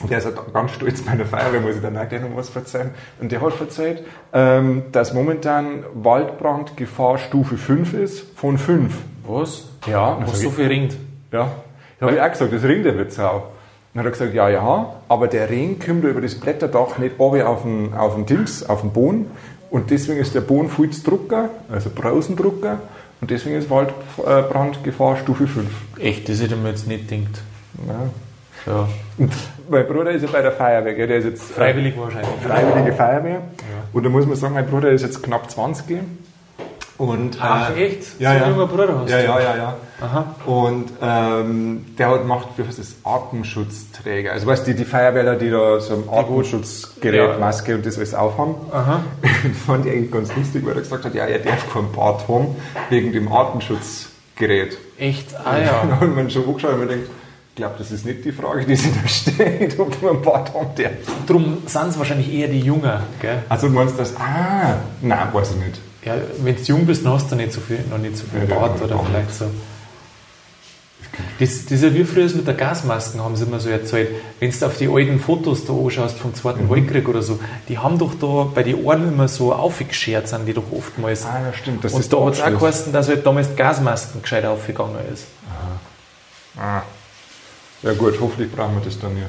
Der 0.07 0.19
ist 0.19 0.25
halt 0.25 0.53
ganz 0.53 0.71
stolz 0.71 1.01
bei 1.01 1.15
der 1.15 1.25
Feuerwehr, 1.25 1.59
muss 1.59 1.75
ich 1.75 1.81
dann 1.81 1.97
auch 1.97 2.07
gleich 2.07 2.21
noch 2.21 2.35
was 2.35 2.55
erzählen. 2.55 2.91
Und 3.19 3.31
der 3.31 3.41
hat 3.41 3.59
erzählt, 3.59 4.03
ähm, 4.33 4.83
dass 4.91 5.13
momentan 5.13 5.83
Waldbrandgefahr 5.93 7.17
Stufe 7.17 7.57
5 7.57 7.93
ist, 7.93 8.25
von 8.37 8.57
5. 8.57 8.93
Was? 9.27 9.65
Ja, 9.85 10.17
Was 10.21 10.39
so 10.39 10.49
viel 10.51 10.67
regnet? 10.67 10.97
Ja. 11.31 11.51
Da 11.99 12.05
habe 12.05 12.15
ich 12.15 12.21
auch 12.21 12.31
gesagt, 12.31 12.53
das 12.53 12.63
Ring 12.63 12.83
der 12.83 12.97
wird 12.97 13.11
sau. 13.11 13.51
Dann 13.93 14.01
hat 14.01 14.05
er 14.05 14.11
gesagt, 14.11 14.33
ja, 14.33 14.49
ja, 14.49 14.93
aber 15.09 15.27
der 15.27 15.49
Regen 15.49 15.79
kommt 15.79 16.03
über 16.03 16.21
das 16.21 16.35
Blätterdach 16.35 16.97
nicht 16.97 17.19
oben 17.19 17.41
auf 17.41 17.63
den, 17.63 17.93
auf 17.93 18.15
den 18.15 18.25
Dings, 18.25 18.63
auf 18.63 18.81
den 18.81 18.91
Boden. 18.91 19.25
Und 19.69 19.91
deswegen 19.91 20.19
ist 20.19 20.33
der 20.33 20.41
Boden 20.41 20.69
viel 20.69 20.89
zu 20.91 21.03
drucker, 21.03 21.49
also 21.69 21.89
Brausendrucker. 21.93 22.79
Und 23.21 23.31
deswegen 23.31 23.57
ist 23.57 23.69
Waldbrandgefahr 23.69 25.17
Stufe 25.17 25.47
5. 25.47 25.67
Echt, 25.99 26.29
das 26.29 26.41
hätte 26.41 26.55
man 26.55 26.67
jetzt 26.67 26.87
nicht 26.87 27.09
gedacht. 27.09 27.41
Ja. 27.87 28.73
Ja. 28.73 28.87
Und 29.69 29.75
mein 29.75 29.85
Bruder 29.87 30.09
ist 30.11 30.23
ja 30.23 30.29
bei 30.31 30.41
der 30.41 30.51
Feuerwehr, 30.51 31.05
der 31.05 31.17
ist 31.17 31.25
jetzt 31.25 31.51
äh, 31.51 31.53
Freiwillig 31.53 31.95
wahrscheinlich. 31.95 32.27
Freiwillige 32.43 32.91
Feuerwehr. 32.93 33.41
Und 33.93 34.03
da 34.03 34.09
muss 34.09 34.25
man 34.25 34.35
sagen, 34.35 34.55
mein 34.55 34.65
Bruder 34.65 34.89
ist 34.89 35.03
jetzt 35.03 35.21
knapp 35.21 35.49
20. 35.51 35.99
Und, 36.97 37.37
Ach, 37.39 37.69
äh, 37.77 37.85
echt? 37.85 38.19
Ja, 38.19 38.31
so 38.33 38.37
ja. 38.39 38.43
ein 38.45 38.51
junger 38.51 38.65
Bruder 38.65 38.99
hast 38.99 39.09
Ja, 39.11 39.17
du? 39.21 39.23
ja, 39.27 39.39
ja, 39.39 39.55
ja. 39.57 39.75
Aha. 40.01 40.35
Und 40.47 40.89
ähm, 41.01 41.85
der 41.99 42.09
hat 42.09 42.25
macht, 42.25 42.47
wie 42.57 42.63
heißt 42.63 42.79
das, 42.79 42.95
Atemschutzträger. 43.03 44.31
Also 44.31 44.47
weißt 44.47 44.65
du, 44.65 44.71
die, 44.71 44.77
die 44.77 44.85
Feuerwehrler, 44.85 45.35
die 45.35 45.51
da 45.51 45.79
so 45.79 45.93
ein 45.93 46.03
Atemschutzgerät, 46.11 47.29
Ja. 47.33 47.37
Maske 47.37 47.75
und 47.75 47.85
das 47.85 47.97
alles 47.97 48.15
aufhaben. 48.15 48.55
Aha. 48.71 49.01
Fand 49.67 49.85
ich 49.85 49.91
eigentlich 49.93 50.11
ganz 50.11 50.35
lustig, 50.35 50.65
weil 50.65 50.73
er 50.73 50.81
gesagt 50.81 51.05
hat, 51.05 51.13
ja, 51.13 51.25
er 51.25 51.39
darf 51.39 51.71
keinen 51.71 51.91
Bart 51.91 52.27
haben, 52.27 52.55
wegen 52.89 53.13
dem 53.13 53.31
Atemschutzgerät. 53.31 54.77
Echt? 54.97 55.27
Ah 55.45 55.57
ja. 55.59 55.83
hat 56.01 56.15
man 56.15 56.27
schon 56.31 56.47
angeschaut 56.47 56.73
und 56.73 56.79
man 56.79 56.87
denkt, 56.89 57.09
ich 57.49 57.55
glaube, 57.55 57.75
das 57.77 57.91
ist 57.91 58.05
nicht 58.05 58.23
die 58.23 58.31
Frage, 58.31 58.65
die 58.65 58.75
sich 58.75 58.91
da 59.01 59.07
stellt, 59.07 59.77
ob 59.79 60.01
man 60.01 60.11
einen 60.15 60.21
Bart 60.21 60.53
haben 60.53 60.69
darf. 60.75 60.91
Drum 61.27 61.57
sind 61.65 61.87
es 61.89 61.97
wahrscheinlich 61.99 62.31
eher 62.33 62.47
die 62.47 62.61
Jungen, 62.61 62.91
gell? 63.21 63.43
Also 63.49 63.67
du 63.67 63.73
meinst 63.73 63.99
das, 63.99 64.15
ah, 64.17 64.77
nein, 65.01 65.27
weiß 65.33 65.51
ich 65.51 65.57
nicht. 65.65 65.79
Ja, 66.05 66.13
wenn 66.37 66.55
du 66.55 66.61
jung 66.61 66.85
bist, 66.85 67.05
dann 67.05 67.13
hast 67.13 67.29
du 67.31 67.35
nicht 67.35 67.51
so 67.51 67.59
viel, 67.59 67.83
noch 67.89 67.97
nicht 67.97 68.15
so 68.15 68.23
viel 68.25 68.47
Ja, 68.49 68.55
Bart 68.55 68.79
ja, 68.79 68.85
oder 68.85 68.99
vielleicht 69.03 69.33
so. 69.35 69.45
Das, 71.37 71.63
das 71.65 71.71
ist 71.73 71.83
ja 71.83 71.93
wie 71.93 72.05
früher 72.05 72.23
mit 72.33 72.47
der 72.47 72.53
Gasmasken, 72.53 73.21
haben 73.21 73.35
sie 73.35 73.43
immer 73.43 73.59
so 73.59 73.67
erzählt. 73.69 74.09
Wenn 74.39 74.51
du 74.57 74.65
auf 74.65 74.77
die 74.77 74.87
alten 74.87 75.19
Fotos 75.19 75.65
da 75.65 75.73
anschaust 75.73 76.17
vom 76.17 76.33
Zweiten 76.33 76.65
Mhm. 76.65 76.69
Weltkrieg 76.69 77.09
oder 77.09 77.21
so, 77.21 77.39
die 77.67 77.77
haben 77.77 77.97
doch 77.97 78.13
da 78.15 78.49
bei 78.55 78.63
den 78.63 78.83
Ohren 78.85 79.05
immer 79.09 79.27
so 79.27 79.53
aufgeschert, 79.53 80.29
sind 80.29 80.45
die 80.45 80.53
doch 80.53 80.71
oftmals. 80.71 81.25
Ah, 81.25 81.41
ja, 81.47 81.53
stimmt. 81.53 81.83
Das 81.83 81.91
Und 81.93 82.01
ist 82.01 82.13
da 82.13 82.23
hat 82.25 82.33
es 82.35 82.41
auch 82.41 82.49
geheißen, 82.57 82.93
dass 82.93 83.09
halt 83.09 83.25
damals 83.25 83.49
die 83.49 83.55
Gasmasken 83.57 84.21
gescheit 84.21 84.45
aufgegangen 84.45 84.95
ist. 85.13 85.25
Ah. 86.57 86.83
Ja 87.83 87.93
gut, 87.93 88.15
hoffentlich 88.19 88.51
brauchen 88.51 88.75
wir 88.75 88.83
das 88.83 88.99
dann 88.99 89.17
ja. 89.17 89.25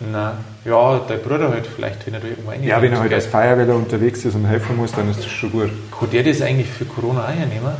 Nein. 0.00 0.32
Ja, 0.64 1.00
dein 1.06 1.20
Bruder 1.20 1.50
halt 1.50 1.66
vielleicht, 1.66 2.06
wenn 2.06 2.14
er 2.14 2.20
da 2.20 2.28
irgendwo 2.28 2.50
rein 2.50 2.62
Ja, 2.62 2.80
wenn 2.80 2.92
er 2.92 3.00
halt 3.00 3.12
als 3.12 3.26
Feuerwehrler 3.26 3.74
unterwegs 3.74 4.24
ist 4.24 4.34
und 4.34 4.46
helfen 4.46 4.76
muss, 4.76 4.92
dann 4.92 5.10
ist 5.10 5.18
das 5.20 5.26
schon 5.26 5.52
gut. 5.52 5.70
Kann 5.98 6.10
der 6.10 6.22
das 6.22 6.40
eigentlich 6.40 6.68
für 6.68 6.86
Corona 6.86 7.24
auch 7.24 7.28
hernehmen? 7.28 7.72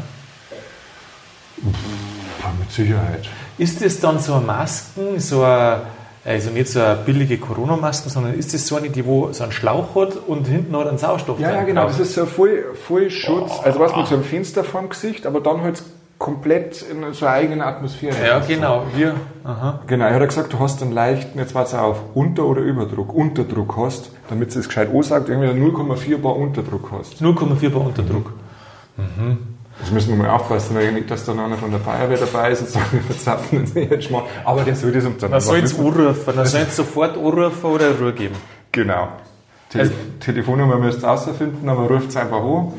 Ja, 1.62 2.52
mit 2.58 2.70
Sicherheit. 2.70 3.28
Ist 3.56 3.82
das 3.84 4.00
dann 4.00 4.18
so 4.18 4.34
eine 4.34 4.44
Masken, 4.44 5.18
so 5.18 5.42
eine, 5.42 5.82
also 6.24 6.50
nicht 6.50 6.68
so 6.68 6.80
eine 6.80 6.96
billige 6.96 7.38
Corona-Masken, 7.38 8.10
sondern 8.10 8.34
ist 8.34 8.52
das 8.52 8.66
so 8.66 8.76
eine, 8.76 8.90
die 8.90 9.04
wo 9.06 9.32
so 9.32 9.42
einen 9.42 9.52
Schlauch 9.52 9.94
hat 9.94 10.16
und 10.26 10.46
hinten 10.46 10.76
hat 10.76 10.88
einen 10.88 10.98
Sauerstoff 10.98 11.40
Ja, 11.40 11.52
ja, 11.52 11.62
genau. 11.62 11.86
Das 11.86 11.98
ist 11.98 12.14
so 12.14 12.26
voll, 12.26 12.64
voll 12.86 13.10
Schutz. 13.10 13.52
Also 13.62 13.80
was 13.80 13.96
mit 13.96 14.06
so 14.06 14.14
einem 14.16 14.24
Fenster 14.24 14.62
vorm 14.64 14.90
Gesicht, 14.90 15.26
aber 15.26 15.40
dann 15.40 15.62
halt 15.62 15.82
komplett 16.20 16.82
in 16.82 17.14
so 17.14 17.24
einer 17.24 17.34
eigenen 17.34 17.60
Atmosphäre. 17.62 18.14
Ja, 18.24 18.38
genau. 18.40 18.84
Wir, 18.94 19.14
aha. 19.42 19.80
Genau, 19.86 20.04
er 20.04 20.14
hat 20.20 20.28
gesagt, 20.28 20.52
du 20.52 20.58
hast 20.58 20.82
einen 20.82 20.92
leichten, 20.92 21.38
jetzt 21.38 21.54
warte 21.54 21.80
auf, 21.80 21.96
Unter- 22.14 22.44
oder 22.44 22.60
Überdruck. 22.60 23.14
Unterdruck 23.14 23.74
hast, 23.78 24.10
damit 24.28 24.54
es 24.54 24.66
gescheit 24.68 24.94
ansagt, 24.94 25.30
irgendwie 25.30 25.48
einen 25.48 25.64
0,4 25.64 26.18
Bar 26.18 26.36
Unterdruck 26.36 26.92
hast. 26.92 27.22
0,4 27.22 27.70
Bar 27.70 27.86
Unterdruck. 27.86 28.34
Das 29.80 29.90
müssen 29.90 30.10
wir 30.10 30.16
mal 30.16 30.28
aufpassen, 30.28 30.76
weil 30.76 30.92
nicht, 30.92 31.10
dass 31.10 31.24
dann 31.24 31.40
einer 31.40 31.56
von 31.56 31.70
der 31.70 31.80
Feuerwehr 31.80 32.18
dabei 32.18 32.50
ist 32.50 32.60
und 32.60 32.68
sagt, 32.68 32.92
wir 32.92 33.00
verzapfen 33.00 33.60
uns 33.60 33.72
jetzt 33.72 34.10
mal. 34.10 34.24
Aber 34.44 34.62
der 34.62 34.76
soll 34.76 34.92
das 34.92 35.06
um 35.06 35.16
dann 35.18 35.40
soll 35.40 35.60
es 35.60 35.78
anrufen, 35.78 36.36
man 36.36 36.44
soll 36.44 36.60
es 36.68 36.76
sofort 36.76 37.16
anrufen 37.16 37.64
oder 37.64 37.98
Ruhe 37.98 38.12
geben. 38.12 38.34
Genau. 38.72 39.08
Tele 39.70 39.84
Also- 39.84 39.94
Telefonnummer 40.20 40.76
müsst 40.76 41.02
ihr 41.02 41.08
rausfinden, 41.08 41.66
aber 41.66 41.88
ruft 41.88 42.10
es 42.10 42.16
einfach 42.18 42.42
an 42.42 42.72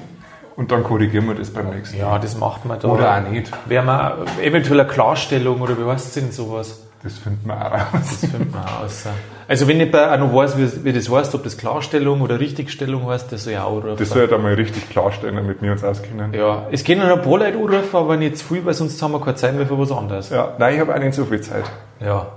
und 0.56 0.72
dann 0.72 0.84
korrigieren 0.84 1.28
wir 1.28 1.36
das 1.36 1.50
beim 1.50 1.70
nächsten 1.70 1.98
Mal. 1.98 2.04
Ja, 2.04 2.20
das 2.20 2.38
macht 2.38 2.66
man 2.66 2.80
da. 2.80 2.88
Oder 2.88 3.18
auch 3.18 3.30
nicht. 3.30 3.52
Wäre 3.68 3.84
man 3.84 4.14
eventuell 4.42 4.82
eine 4.82 4.90
Klarstellung 4.90 5.62
oder 5.62 5.78
wie 5.78 5.90
heißt 5.90 6.08
es 6.08 6.14
denn 6.14 6.32
sowas? 6.32 6.82
Das 7.04 7.18
finden 7.18 7.48
wir 7.48 7.56
auch 7.56 7.72
raus. 7.72 8.20
Das 8.22 8.30
findet 8.30 8.52
man 8.52 8.64
auch 8.64 8.84
raus. 8.84 9.06
Also 9.48 9.68
wenn 9.68 9.80
jemand 9.80 9.96
auch 9.96 10.18
noch 10.20 10.34
weiß, 10.36 10.58
wie, 10.58 10.86
wie 10.86 10.94
das 10.94 11.10
heißt, 11.10 11.34
ob 11.36 11.44
das 11.44 11.58
Klarstellung 11.58 12.22
oder 12.22 12.40
Richtigstellung 12.40 13.08
heißt, 13.08 13.32
das 13.32 13.46
soll 13.46 13.54
ja 13.54 13.64
auch 13.64 13.78
anrufen. 13.82 13.98
Das 13.98 14.10
soll 14.10 14.22
er 14.22 14.28
dann 14.28 14.44
mal 14.44 14.54
richtig 14.54 14.90
klarstellen, 14.90 15.36
damit 15.36 15.62
wir 15.62 15.72
uns 15.72 15.84
auskennen. 15.84 16.34
ja, 16.34 16.68
es 16.72 16.84
gehen 16.84 17.00
noch 17.00 17.08
ein 17.08 17.22
paar 17.22 17.40
Leute 17.40 17.58
anrufen, 17.58 17.96
aber 17.96 18.18
nicht 18.18 18.38
zu 18.38 18.46
viel, 18.46 18.66
weil 18.66 18.74
sonst 18.74 19.02
haben 19.02 19.14
wir 19.14 19.20
keine 19.20 19.36
Zeit 19.36 19.56
mehr 19.56 19.66
für 19.66 19.80
was 19.80 19.92
anderes. 19.92 20.30
Ja, 20.30 20.54
nein, 20.58 20.76
ich 20.76 20.80
habe 20.80 20.94
auch 20.94 21.00
nicht 21.00 21.16
so 21.16 21.26
viel 21.26 21.42
Zeit. 21.42 21.66
Ja. 22.00 22.28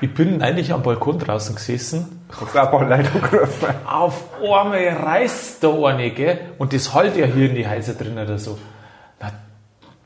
Ich 0.00 0.12
bin 0.12 0.42
eigentlich 0.42 0.72
am 0.72 0.82
Balkon 0.82 1.18
draußen 1.18 1.54
gesessen. 1.54 2.20
Hast 2.40 2.56
auch 2.56 2.80
Leute 2.82 3.10
angerufen? 3.12 3.68
Auf 3.86 4.24
einmal 4.42 4.88
reißt 4.88 5.62
da 5.62 5.72
eine, 5.86 6.10
gell? 6.10 6.38
Und 6.58 6.72
das 6.72 6.92
halt 6.92 7.16
ja 7.16 7.26
hier 7.26 7.48
in 7.48 7.54
die 7.54 7.66
Häuser 7.66 7.94
drin 7.94 8.18
oder 8.18 8.38
so. 8.38 8.58
Da 9.18 9.32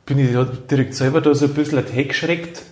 bin 0.07 0.19
ich 0.19 0.37
direkt 0.71 0.95
selber 0.95 1.21
da 1.21 1.35
so 1.35 1.47
ein 1.47 1.55
bisschen 1.55 1.83
weggeschreckt. 1.95 2.63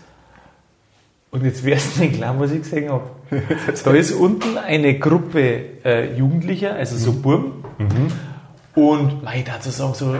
Und 1.31 1.45
jetzt 1.45 1.65
du 1.65 1.69
nicht 2.01 2.15
glauben, 2.15 2.41
was 2.41 2.53
ich 2.53 2.63
gesehen 2.63 2.91
habe. 2.91 3.11
Da 3.85 3.91
ist 3.93 4.13
unten 4.13 4.57
eine 4.57 4.99
Gruppe 4.99 5.83
äh, 5.85 6.15
Jugendlicher, 6.15 6.75
also 6.75 6.97
so 6.97 7.13
Burm. 7.13 7.65
Und, 8.75 9.23
mei, 9.23 9.45
dazu 9.45 9.71
sagen 9.71 9.95
so, 9.95 10.15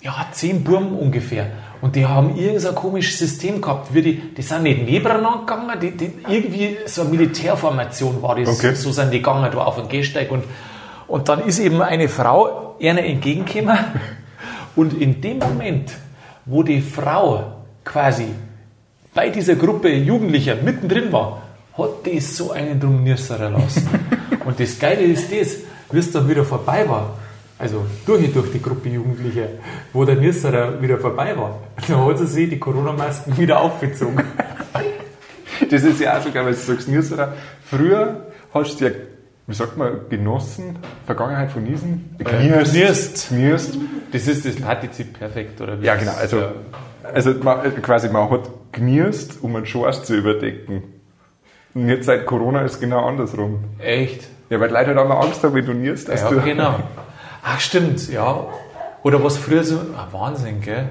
ja, 0.00 0.26
zehn 0.32 0.64
Burm 0.64 0.96
ungefähr. 0.96 1.50
Und 1.80 1.96
die 1.96 2.04
haben 2.06 2.36
irgend 2.36 2.60
so 2.60 2.68
ein 2.68 2.74
komisches 2.74 3.18
System 3.18 3.60
gehabt. 3.60 3.94
Wie 3.94 4.02
die, 4.02 4.34
die 4.34 4.42
sind 4.42 4.64
nicht 4.64 4.84
nebeneinander 4.84 5.40
gegangen, 5.40 5.80
die, 5.80 5.90
die, 5.92 6.12
irgendwie 6.28 6.76
so 6.86 7.02
eine 7.02 7.10
Militärformation 7.10 8.20
war 8.22 8.36
das. 8.36 8.48
Okay. 8.48 8.74
So 8.74 8.92
sind 8.92 9.12
die 9.12 9.18
gegangen 9.18 9.50
da 9.50 9.58
auf 9.58 9.76
den 9.76 9.88
Gehsteig. 9.88 10.30
Und, 10.30 10.44
und 11.08 11.28
dann 11.28 11.40
ist 11.46 11.58
eben 11.58 11.80
eine 11.80 12.08
Frau 12.08 12.76
einer 12.82 13.04
entgegengekommen. 13.04 13.78
Und 14.76 15.00
in 15.00 15.20
dem 15.20 15.38
Moment, 15.38 15.90
wo 16.46 16.62
die 16.62 16.80
Frau 16.80 17.44
quasi 17.84 18.26
bei 19.12 19.28
dieser 19.30 19.56
Gruppe 19.56 19.92
Jugendlicher 19.92 20.54
mittendrin 20.54 21.12
war, 21.12 21.42
hat 21.76 22.06
die 22.06 22.20
so 22.20 22.52
einen 22.52 22.78
drum 22.78 23.02
nirserer 23.02 23.50
lassen. 23.50 23.88
Und 24.44 24.60
das 24.60 24.78
Geile 24.78 25.02
ist 25.02 25.32
das, 25.32 25.56
wie 25.90 25.98
es 25.98 26.12
dann 26.12 26.28
wieder 26.28 26.44
vorbei 26.44 26.88
war, 26.88 27.14
also 27.60 27.84
durch, 28.06 28.32
durch 28.32 28.50
die 28.52 28.62
Gruppe 28.62 28.88
Jugendliche, 28.88 29.48
wo 29.92 30.04
der 30.04 30.16
Nüsserer 30.16 30.80
wieder 30.80 30.98
vorbei 30.98 31.36
war, 31.36 31.58
dann 31.86 32.06
hat 32.06 32.18
sie 32.18 32.26
sich 32.26 32.48
die 32.48 32.58
Corona-Masken 32.58 33.36
wieder 33.38 33.60
aufgezogen. 33.60 34.24
Das 35.68 35.84
ist 35.84 36.00
ja 36.00 36.16
auch 36.18 36.22
so 36.22 36.32
geil, 36.32 36.46
weil 36.46 36.54
du 36.54 36.58
sagst, 36.58 36.88
Nüsserer. 36.88 37.34
Früher 37.64 38.26
hast 38.52 38.80
du 38.80 38.86
ja, 38.86 38.90
wie 39.46 39.54
sagt 39.54 39.76
man, 39.76 40.08
genossen, 40.08 40.78
Vergangenheit 41.04 41.52
von 41.52 41.62
Niesen. 41.62 42.16
Gnierst. 42.18 42.72
Gnierst. 42.72 43.28
Gnierst. 43.28 43.78
Das 44.10 44.26
ist 44.26 44.46
das 44.46 44.56
Partizip 44.56 45.18
perfekt, 45.18 45.60
oder 45.60 45.80
wie? 45.80 45.84
Ja, 45.84 45.96
genau. 45.96 46.12
Also, 46.18 46.42
also 47.12 47.34
man, 47.42 47.82
quasi, 47.82 48.08
man 48.08 48.30
hat 48.30 48.48
gnierst, 48.72 49.42
um 49.42 49.54
einen 49.54 49.66
Schorsch 49.66 50.00
zu 50.02 50.16
überdecken. 50.16 50.82
Und 51.74 51.88
jetzt 51.88 52.06
seit 52.06 52.26
Corona 52.26 52.62
ist 52.62 52.74
es 52.74 52.80
genau 52.80 53.04
andersrum. 53.06 53.62
Echt? 53.78 54.26
Ja, 54.48 54.58
weil 54.58 54.68
die 54.68 54.74
Leute 54.74 54.86
halt 54.88 54.98
auch 54.98 55.22
Angst 55.22 55.44
haben, 55.44 55.54
wenn 55.54 55.66
du 55.66 55.74
nierst, 55.74 56.08
Ja, 56.08 56.28
du... 56.28 56.40
genau. 56.40 56.76
Ach, 57.42 57.60
stimmt, 57.60 58.10
ja. 58.10 58.46
Oder 59.02 59.22
was 59.24 59.36
früher 59.38 59.64
so, 59.64 59.80
ah, 59.96 60.08
Wahnsinn, 60.12 60.60
gell? 60.60 60.88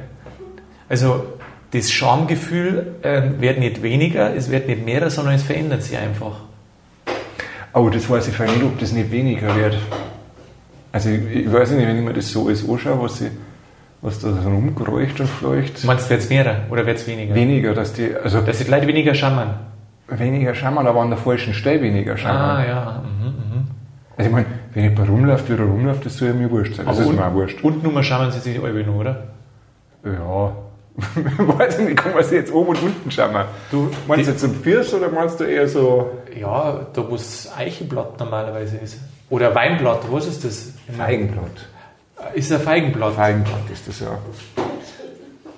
Also, 0.87 1.25
das 1.71 1.91
Schamgefühl 1.91 2.95
ähm, 3.03 3.39
wird 3.39 3.59
nicht 3.59 3.83
weniger, 3.83 4.35
es 4.35 4.49
wird 4.49 4.67
nicht 4.67 4.83
mehr, 4.83 5.09
sondern 5.11 5.35
es 5.35 5.43
verändert 5.43 5.83
sich 5.83 5.97
einfach. 5.97 6.37
Oh, 7.73 7.89
das 7.89 8.09
weiß 8.09 8.27
ich 8.27 8.35
vorhin 8.35 8.55
nicht, 8.55 8.65
ob 8.65 8.79
das 8.79 8.91
nicht 8.91 9.11
weniger 9.11 9.55
wird. 9.55 9.77
Also 10.91 11.09
ich, 11.09 11.23
ich 11.45 11.53
weiß 11.53 11.69
nicht, 11.71 11.87
wenn 11.87 11.97
ich 11.97 12.03
mir 12.03 12.13
das 12.13 12.31
so 12.31 12.47
alles 12.47 12.67
anschaue, 12.67 13.03
was, 13.03 13.21
ich, 13.21 13.29
was 14.01 14.19
da 14.19 14.33
so 14.33 14.49
rumgeräuscht 14.49 15.19
und 15.19 15.27
fleucht. 15.27 15.83
Meinst 15.83 16.07
du, 16.07 16.09
wird 16.09 16.21
es 16.21 16.29
mehr 16.29 16.65
oder 16.71 16.83
wird 16.87 16.97
es 16.97 17.05
weniger? 17.05 17.35
Weniger, 17.35 17.75
dass 17.75 17.93
die, 17.93 18.09
also 18.15 18.41
Dass 18.41 18.57
die 18.57 18.63
Leute 18.71 18.87
weniger 18.87 19.13
schammern. 19.13 19.53
weniger 20.07 20.55
Schammern, 20.55 20.87
aber 20.87 21.01
an 21.01 21.09
der 21.11 21.19
falschen 21.19 21.53
Stelle 21.53 21.83
weniger 21.83 22.17
Schammern. 22.17 22.41
Ah, 22.41 22.65
ja. 22.67 23.03
Mhm, 23.03 23.25
mhm. 23.27 23.67
Also 24.17 24.29
ich 24.29 24.33
meine, 24.35 24.47
wenn 24.73 24.83
jemand 24.83 25.09
rumläuft, 25.09 25.49
wie 25.49 25.53
er 25.53 25.61
rumläuft, 25.61 26.05
das 26.05 26.17
soll 26.17 26.29
ja 26.29 26.33
mir 26.33 26.49
wurscht 26.51 26.75
sein. 26.75 26.85
Das 26.85 26.95
Aber 26.97 27.03
ist 27.05 27.09
und- 27.09 27.15
mir 27.17 27.25
auch 27.27 27.33
wurscht. 27.33 27.63
Und 27.63 27.83
nur 27.83 27.91
mal 27.91 28.03
schammern 28.03 28.31
sie 28.31 28.39
sich 28.39 28.61
alle 28.63 28.83
noch, 28.83 28.95
oder? 28.95 29.23
Ja. 30.05 30.53
weiß 31.37 31.79
ich 31.79 31.85
nicht, 31.85 31.97
kann 31.97 32.13
man 32.13 32.23
sich 32.23 32.33
jetzt 32.33 32.53
oben 32.53 32.69
und 32.69 32.81
unten 32.83 33.09
schauen. 33.11 33.45
Du, 33.71 33.89
Meinst 34.07 34.27
du 34.27 34.31
jetzt 34.31 34.43
am 34.43 34.53
Pfirs 34.53 34.93
oder 34.93 35.09
meinst 35.09 35.39
du 35.39 35.45
eher 35.45 35.67
so 35.67 36.11
Ja, 36.37 36.87
da 36.93 37.09
wo 37.09 37.15
das 37.15 37.49
Eichenblatt 37.57 38.19
normalerweise 38.19 38.77
ist. 38.77 38.99
Oder 39.29 39.53
Weinblatt, 39.55 40.01
was 40.11 40.25
ist 40.27 40.43
das? 40.43 40.73
Feigenblatt? 40.97 41.67
Ist 42.33 42.51
ein 42.51 42.59
Feigenblatt. 42.59 43.13
Feigenblatt 43.13 43.61
ist 43.71 43.87
das 43.87 43.99
ja. 44.01 44.17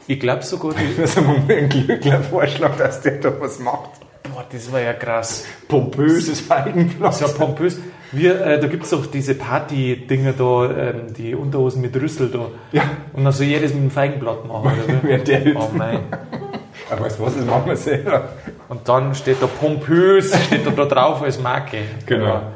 Ich 0.08 0.20
glaube 0.20 0.44
sogar, 0.44 0.74
Das 0.98 1.15
ist 1.15 1.22
mal 1.25 1.38
einen 1.48 1.70
Glückler 1.70 2.22
Vorschlag, 2.22 2.75
dass 2.77 3.01
der 3.01 3.18
da 3.20 3.32
was 3.39 3.60
macht. 3.60 3.89
boah, 4.32 4.44
das 4.51 4.72
war 4.72 4.82
ja 4.82 4.94
krass. 4.94 5.46
Pompöses 5.68 6.39
Feigenblatt. 6.41 7.13
Das 7.13 7.22
ist 7.22 7.32
ja 7.39 7.46
pompös. 7.46 7.80
Wir, 8.12 8.46
äh, 8.46 8.60
da 8.60 8.68
gibt 8.68 8.84
es 8.84 8.89
doch 8.89 9.06
diese 9.06 9.36
Party-Dinger 9.36 10.34
da, 10.34 10.70
ähm, 10.70 11.13
die 11.13 11.34
Unterhosen 11.34 11.82
mit 11.82 11.96
Rüssel 11.96 12.30
da. 12.30 12.48
Ja. 12.72 12.84
Und 13.13 13.24
dann 13.24 13.34
soll 13.34 13.48
jedes 13.48 13.74
mit 13.74 13.82
einem 13.82 13.91
Feigenblatt 13.91 14.46
machen, 14.46 14.72
oder? 15.03 15.18
Der 15.20 15.56
oh 15.56 15.70
nein. 15.74 16.01
Aber 16.89 17.06
weißt 17.06 17.20
du 17.20 17.24
was, 17.24 17.36
das 17.38 17.46
machen 17.46 17.68
wir 17.68 17.77
selber. 17.77 18.30
Und 18.68 18.88
dann 18.88 19.15
steht 19.15 19.41
da 19.41 19.48
pompös, 19.48 20.36
steht 20.48 20.65
da, 20.65 20.72
da 20.72 20.86
drauf 20.86 21.22
als 21.22 21.39
Marke. 21.39 21.77
Genau. 22.06 22.25
Ja. 22.25 22.51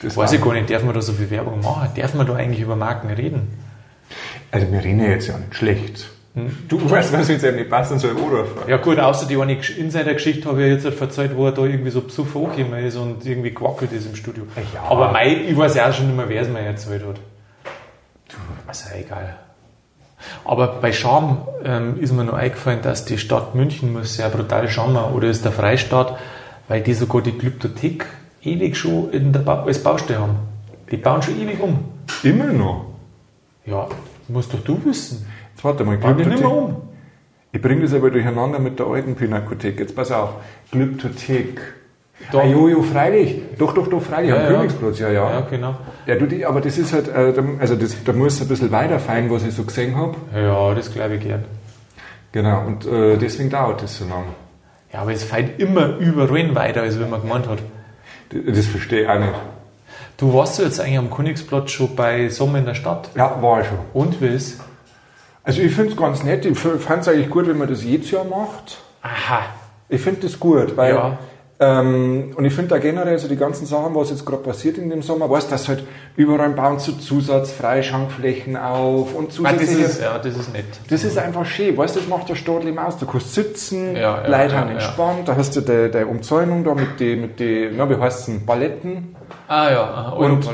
Das 0.00 0.16
Weiß 0.16 0.32
ich 0.32 0.40
gar 0.40 0.52
nicht, 0.52 0.70
darf 0.70 0.82
man 0.82 0.94
da 0.94 1.00
so 1.00 1.12
viel 1.12 1.30
Werbung 1.30 1.60
machen? 1.60 1.90
Darf 1.96 2.14
man 2.14 2.26
da 2.26 2.34
eigentlich 2.34 2.60
über 2.60 2.76
Marken 2.76 3.10
reden? 3.10 3.48
Also 4.50 4.70
wir 4.70 4.82
reden 4.82 5.00
ja 5.00 5.10
jetzt 5.10 5.28
ja 5.28 5.38
nicht 5.38 5.54
schlecht. 5.54 6.10
Du 6.68 6.90
weißt, 6.90 7.12
was 7.12 7.28
jetzt 7.28 7.42
nicht 7.42 7.68
passt, 7.68 7.90
dann 7.90 7.98
soll 7.98 8.12
anrufen. 8.12 8.62
Ja 8.66 8.78
gut, 8.78 8.98
außer 8.98 9.26
die 9.26 9.36
eine 9.36 9.54
Gesch- 9.54 9.76
Insider-Geschichte 9.76 10.48
habe 10.48 10.62
ich 10.64 10.72
jetzt 10.72 10.84
halt 10.86 10.94
verzeiht, 10.94 11.36
wo 11.36 11.44
er 11.44 11.52
da 11.52 11.62
irgendwie 11.62 11.90
so 11.90 12.00
besoffen 12.00 12.46
angekommen 12.46 12.82
ist 12.84 12.96
und 12.96 13.26
irgendwie 13.26 13.52
gewackelt 13.52 13.92
ist 13.92 14.06
im 14.06 14.16
Studio. 14.16 14.44
Ja. 14.72 14.80
Aber 14.88 15.12
mei, 15.12 15.34
ich 15.46 15.54
weiß 15.56 15.74
ja 15.74 15.90
auch 15.90 15.92
schon 15.92 16.06
nicht 16.06 16.16
mehr, 16.16 16.28
wer 16.30 16.40
es 16.40 16.48
mir 16.48 16.60
erzählt 16.60 17.04
hat. 17.06 17.16
Also 18.66 18.86
egal. 18.98 19.36
Aber 20.44 20.78
bei 20.80 20.92
Scham 20.92 21.46
ähm, 21.64 22.00
ist 22.00 22.12
mir 22.12 22.24
noch 22.24 22.34
eingefallen, 22.34 22.80
dass 22.80 23.04
die 23.04 23.18
Stadt 23.18 23.54
München 23.54 23.92
muss 23.92 24.14
sehr 24.14 24.30
brutal 24.30 24.68
schauen 24.70 24.96
oder 24.96 25.28
ist 25.28 25.44
der 25.44 25.52
Freistaat, 25.52 26.16
weil 26.68 26.80
die 26.80 26.94
sogar 26.94 27.20
die 27.20 27.36
Glyptothek 27.36 28.06
ewig 28.42 28.76
schon 28.76 29.10
in 29.10 29.32
der 29.34 29.40
ba 29.40 29.64
als 29.64 29.82
Baustelle 29.82 30.20
haben. 30.20 30.36
Die 30.90 30.96
bauen 30.96 31.20
schon 31.20 31.38
ewig 31.40 31.60
um. 31.60 31.84
Immer 32.22 32.46
noch. 32.46 32.86
Ja, 33.66 33.86
musst 34.28 34.54
doch 34.54 34.60
du 34.60 34.80
wissen. 34.84 35.26
Warte 35.62 35.84
mal, 35.84 35.92
nicht 35.96 36.04
mehr 36.04 36.14
Glyptothek. 36.14 36.46
um. 36.46 36.76
Ich 37.52 37.60
bringe 37.60 37.82
das 37.82 37.92
aber 37.94 38.10
durcheinander 38.10 38.58
mit 38.58 38.78
der 38.78 38.86
alten 38.86 39.14
Pinakothek. 39.14 39.78
Jetzt 39.78 39.94
pass 39.94 40.10
auf. 40.10 40.30
Glyptothek. 40.70 41.60
Da- 42.30 42.38
Ah, 42.40 42.44
Jojo, 42.46 42.82
freilich. 42.82 43.42
Doch, 43.58 43.74
doch, 43.74 43.88
doch, 43.88 44.00
freilich. 44.00 44.30
Ja, 44.30 44.36
am 44.36 44.42
ja. 44.42 44.48
Königsplatz, 44.58 44.98
ja, 45.00 45.10
ja. 45.10 45.30
Ja, 45.30 45.40
genau. 45.50 45.74
Ja, 46.06 46.14
du, 46.14 46.48
aber 46.48 46.60
das 46.60 46.78
ist 46.78 46.92
halt, 46.92 47.08
äh, 47.08 47.34
also 47.58 47.74
das, 47.76 47.96
da 48.04 48.12
muss 48.12 48.40
ein 48.40 48.48
bisschen 48.48 48.70
weiterfallen, 48.70 49.28
was 49.30 49.44
ich 49.44 49.54
so 49.54 49.64
gesehen 49.64 49.96
habe. 49.96 50.14
Ja, 50.34 50.72
das 50.74 50.92
glaube 50.92 51.16
ich 51.16 51.22
gern. 51.22 51.44
Genau, 52.30 52.64
und 52.66 52.86
äh, 52.86 53.16
deswegen 53.18 53.50
dauert 53.50 53.82
das 53.82 53.98
so 53.98 54.04
lang. 54.06 54.24
Ja, 54.92 55.00
aber 55.00 55.12
es 55.12 55.24
fällt 55.24 55.58
immer 55.60 55.96
überall 55.98 56.54
weiter, 56.54 56.82
als 56.82 56.98
wenn 57.00 57.10
man 57.10 57.20
gemeint 57.22 57.48
hat. 57.48 57.58
Das, 58.30 58.40
das 58.56 58.66
verstehe 58.66 59.02
ich 59.02 59.08
auch 59.08 59.18
nicht. 59.18 59.32
Du 60.16 60.32
warst 60.32 60.58
du 60.58 60.62
jetzt 60.62 60.80
eigentlich 60.80 60.98
am 60.98 61.10
Königsplatz 61.10 61.72
schon 61.72 61.94
bei 61.96 62.28
Sommer 62.28 62.58
in 62.58 62.66
der 62.66 62.74
Stadt? 62.74 63.10
Ja, 63.16 63.36
war 63.42 63.60
ich 63.62 63.66
schon. 63.66 63.78
Und 63.92 64.20
wie 64.22 64.26
ist? 64.28 64.60
Also 65.44 65.60
ich 65.60 65.74
finde 65.74 65.90
es 65.92 65.96
ganz 65.96 66.22
nett. 66.22 66.44
Ich 66.46 66.58
fand 66.58 67.02
es 67.02 67.08
eigentlich 67.08 67.30
gut, 67.30 67.48
wenn 67.48 67.58
man 67.58 67.68
das 67.68 67.82
jedes 67.84 68.10
Jahr 68.10 68.24
macht. 68.24 68.78
Aha. 69.02 69.40
Ich 69.88 70.00
finde 70.00 70.20
das 70.22 70.38
gut, 70.38 70.76
weil 70.76 70.94
Ja. 70.94 71.18
ähm, 71.60 72.32
und 72.36 72.44
ich 72.44 72.54
finde 72.54 72.70
da 72.70 72.78
generell 72.78 73.18
so 73.18 73.28
die 73.28 73.36
ganzen 73.36 73.66
Sachen, 73.66 73.94
was 73.94 74.10
jetzt 74.10 74.24
gerade 74.24 74.42
passiert 74.42 74.78
in 74.78 74.88
dem 74.88 75.02
Sommer, 75.02 75.28
weißt, 75.28 75.50
dass 75.52 75.68
halt 75.68 75.84
überall 76.16 76.50
bauen 76.50 76.78
so 76.78 76.92
Zusatzfreischankflächen 76.92 78.56
auf 78.56 79.14
und 79.14 79.24
Ah, 79.24 79.26
das 79.26 79.34
zusätzliche. 79.60 79.80
ist, 79.84 80.00
ja, 80.00 80.18
das 80.18 80.36
ist 80.36 80.52
nett. 80.52 80.64
Das 80.88 81.04
ist 81.04 81.18
einfach 81.18 81.44
schön, 81.46 81.76
weißt 81.76 81.96
du, 81.96 82.00
das 82.00 82.08
macht 82.08 82.28
der 82.28 82.34
Stadt 82.36 82.64
eben 82.64 82.78
aus. 82.78 82.96
Du 82.98 83.06
kannst 83.06 83.34
sitzen, 83.34 83.94
Ja, 83.96 84.22
ja, 84.22 84.42
Leute 84.42 84.56
haben 84.58 84.70
entspannt, 84.70 85.28
da 85.28 85.36
hast 85.36 85.54
du 85.56 85.60
die, 85.60 85.90
die 85.90 86.04
Umzäunung 86.04 86.64
da 86.64 86.74
mit 86.74 86.98
den, 87.00 87.20
mit 87.22 87.38
die, 87.40 87.70
na, 87.76 87.88
wie 87.88 87.96
heißt 87.96 88.28
es, 88.28 88.46
Balletten. 88.46 89.16
Ah 89.48 89.70
ja, 89.70 89.82
aha, 89.82 90.10
Und-. 90.12 90.48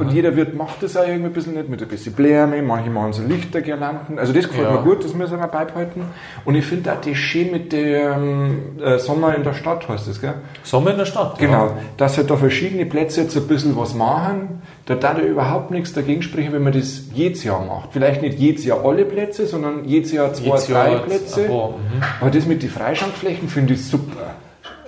Und 0.00 0.12
jeder 0.12 0.36
Wirt 0.36 0.54
macht 0.54 0.82
das 0.82 0.96
auch 0.96 1.06
irgendwie 1.06 1.26
ein 1.26 1.32
bisschen 1.32 1.54
nicht, 1.54 1.68
mit 1.68 1.80
ein 1.80 1.88
bisschen 1.88 2.12
Blärme, 2.12 2.60
manche 2.62 2.90
machen 2.90 3.12
so 3.12 3.22
Lichtergirlanden. 3.22 4.18
Also 4.18 4.32
das 4.32 4.48
gefällt 4.48 4.68
Ja. 4.68 4.74
mir 4.74 4.82
gut, 4.82 5.04
das 5.04 5.14
müssen 5.14 5.38
wir 5.38 5.46
beibehalten. 5.46 6.02
Und 6.44 6.54
ich 6.54 6.64
finde 6.66 6.92
auch 6.92 7.00
das 7.00 7.16
schön 7.16 7.50
mit 7.52 7.72
dem 7.72 8.80
äh, 8.82 8.98
Sommer 8.98 9.34
in 9.34 9.42
der 9.44 9.54
Stadt, 9.54 9.88
heißt 9.88 10.08
das, 10.08 10.20
gell? 10.20 10.34
Sommer 10.62 10.90
in 10.90 10.98
der 10.98 11.06
Stadt. 11.06 11.38
Genau, 11.38 11.72
dass 11.96 12.16
halt 12.18 12.30
da 12.30 12.36
verschiedene 12.36 12.86
Plätze 12.86 13.22
jetzt 13.22 13.36
ein 13.36 13.46
bisschen 13.46 13.76
was 13.76 13.94
machen, 13.94 14.62
da 14.86 14.94
darf 14.94 15.18
ja 15.18 15.24
überhaupt 15.24 15.70
nichts 15.70 15.92
dagegen 15.94 16.20
sprechen, 16.22 16.52
wenn 16.52 16.62
man 16.62 16.72
das 16.74 17.02
jedes 17.14 17.44
Jahr 17.44 17.64
macht. 17.64 17.90
Vielleicht 17.92 18.20
nicht 18.20 18.38
jedes 18.38 18.64
Jahr 18.64 18.84
alle 18.84 19.04
Plätze, 19.04 19.46
sondern 19.46 19.84
jedes 19.86 20.12
Jahr 20.12 20.32
zwei, 20.34 20.44
Jedes 20.46 20.66
drei 20.66 20.92
Jahr 20.92 21.00
Plätze. 21.00 21.44
paar, 21.44 21.70
mhm. 21.70 22.02
Aber 22.20 22.30
das 22.30 22.44
mit 22.46 22.62
den 22.62 22.70
Freischankflächen 22.70 23.48
finde 23.48 23.74
ich 23.74 23.84
super. 23.86 24.34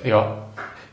Ja. 0.04 0.45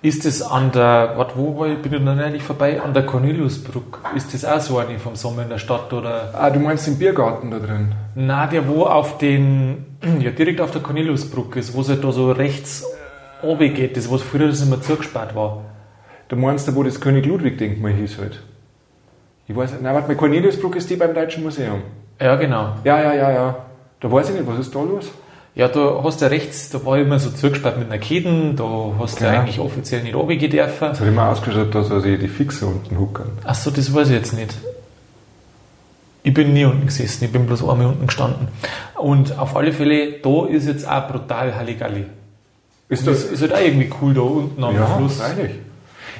Ist 0.03 0.25
das 0.25 0.41
an 0.41 0.73
der, 0.73 1.13
warte, 1.15 1.37
wo 1.37 1.57
war 1.57 1.67
ich, 1.67 1.81
bin 1.81 1.93
ich 1.93 2.01
noch 2.01 2.13
nicht 2.13 2.43
vorbei, 2.43 2.81
an 2.81 2.93
der 2.93 3.05
Corneliusbrück? 3.05 3.99
Ist 4.13 4.33
das 4.33 4.43
auch 4.43 4.59
so 4.59 4.77
eine 4.77 4.99
vom 4.99 5.15
Sommer 5.15 5.43
in 5.43 5.49
der 5.49 5.59
Stadt 5.59 5.93
oder? 5.93 6.29
Ah, 6.33 6.49
du 6.49 6.59
meinst 6.59 6.85
den 6.87 6.99
Biergarten 6.99 7.49
da 7.49 7.59
drin? 7.59 7.95
Na, 8.13 8.45
der 8.45 8.67
wo 8.67 8.83
auf 8.83 9.17
den, 9.17 9.85
ja 10.19 10.31
direkt 10.31 10.59
auf 10.59 10.71
der 10.71 10.81
Corneliusbrücke 10.81 11.57
ist, 11.57 11.73
wo 11.73 11.79
es 11.79 11.87
halt 11.87 12.03
da 12.03 12.11
so 12.11 12.33
rechts 12.33 12.85
oben 13.41 13.73
geht, 13.73 13.95
das 13.95 14.09
wo 14.09 14.17
früher 14.17 14.49
das 14.49 14.61
immer 14.61 14.81
zugesperrt 14.81 15.35
war. 15.35 15.61
Du 16.27 16.35
meinst 16.35 16.67
da, 16.67 16.75
wo 16.75 16.83
das 16.83 16.99
König 16.99 17.25
Ludwig-Denkmal 17.25 17.93
hieß 17.93 18.17
halt? 18.17 18.43
Ich 19.47 19.55
weiß 19.55 19.71
nicht, 19.71 19.83
nein, 19.83 19.95
warte 19.95 20.09
mal, 20.09 20.17
Corneliusbrück 20.17 20.75
ist 20.75 20.89
die 20.89 20.97
beim 20.97 21.13
Deutschen 21.13 21.43
Museum. 21.43 21.81
Ja, 22.19 22.35
genau. 22.35 22.73
Ja, 22.83 23.01
ja, 23.01 23.13
ja, 23.13 23.31
ja. 23.31 23.55
Da 24.01 24.11
weiß 24.11 24.31
ich 24.31 24.35
nicht, 24.35 24.47
was 24.47 24.59
ist 24.59 24.75
da 24.75 24.81
los? 24.81 25.11
Ja, 25.55 25.67
da 25.67 26.01
hast 26.03 26.21
du 26.21 26.29
rechts, 26.31 26.69
da 26.71 26.83
war 26.83 26.97
immer 26.97 27.19
so 27.19 27.29
zugesperrt 27.29 27.77
mit 27.77 27.87
einer 27.87 27.99
Kette, 27.99 28.53
da 28.55 28.91
hast 28.99 29.19
du 29.21 29.25
Genau. 29.25 29.39
eigentlich 29.39 29.59
offiziell 29.59 30.01
nicht 30.01 30.15
runtergehen 30.15 30.49
dürfen. 30.51 30.87
Das 30.89 30.99
hat 30.99 31.07
immer 31.07 31.29
ausgeschaut, 31.29 31.75
dass 31.75 31.91
also 31.91 32.07
die 32.07 32.27
Fixe 32.27 32.65
unten 32.65 32.97
huckern. 32.97 33.29
Achso, 33.43 33.69
das 33.69 33.93
weiß 33.93 34.07
ich 34.09 34.15
jetzt 34.15 34.33
nicht. 34.33 34.55
Ich 36.23 36.33
bin 36.33 36.53
nie 36.53 36.65
unten 36.65 36.87
gesessen, 36.87 37.25
ich 37.25 37.31
bin 37.31 37.45
bloß 37.45 37.61
einmal 37.67 37.87
unten 37.87 38.07
gestanden. 38.07 38.47
Und 38.95 39.37
auf 39.37 39.55
alle 39.55 39.73
Fälle, 39.73 40.13
da 40.23 40.45
ist 40.47 40.65
jetzt 40.67 40.87
auch 40.89 41.07
brutal 41.07 41.53
Halligalli. 41.55 42.05
Ist 42.89 43.05
Das 43.05 43.23
ist 43.25 43.41
halt 43.41 43.53
auch 43.53 43.59
irgendwie 43.59 43.91
cool 44.01 44.13
da 44.13 44.21
unten 44.21 44.63
am 44.63 44.75
ja, 44.75 44.85
Fluss. 44.85 45.17
freilich. 45.17 45.51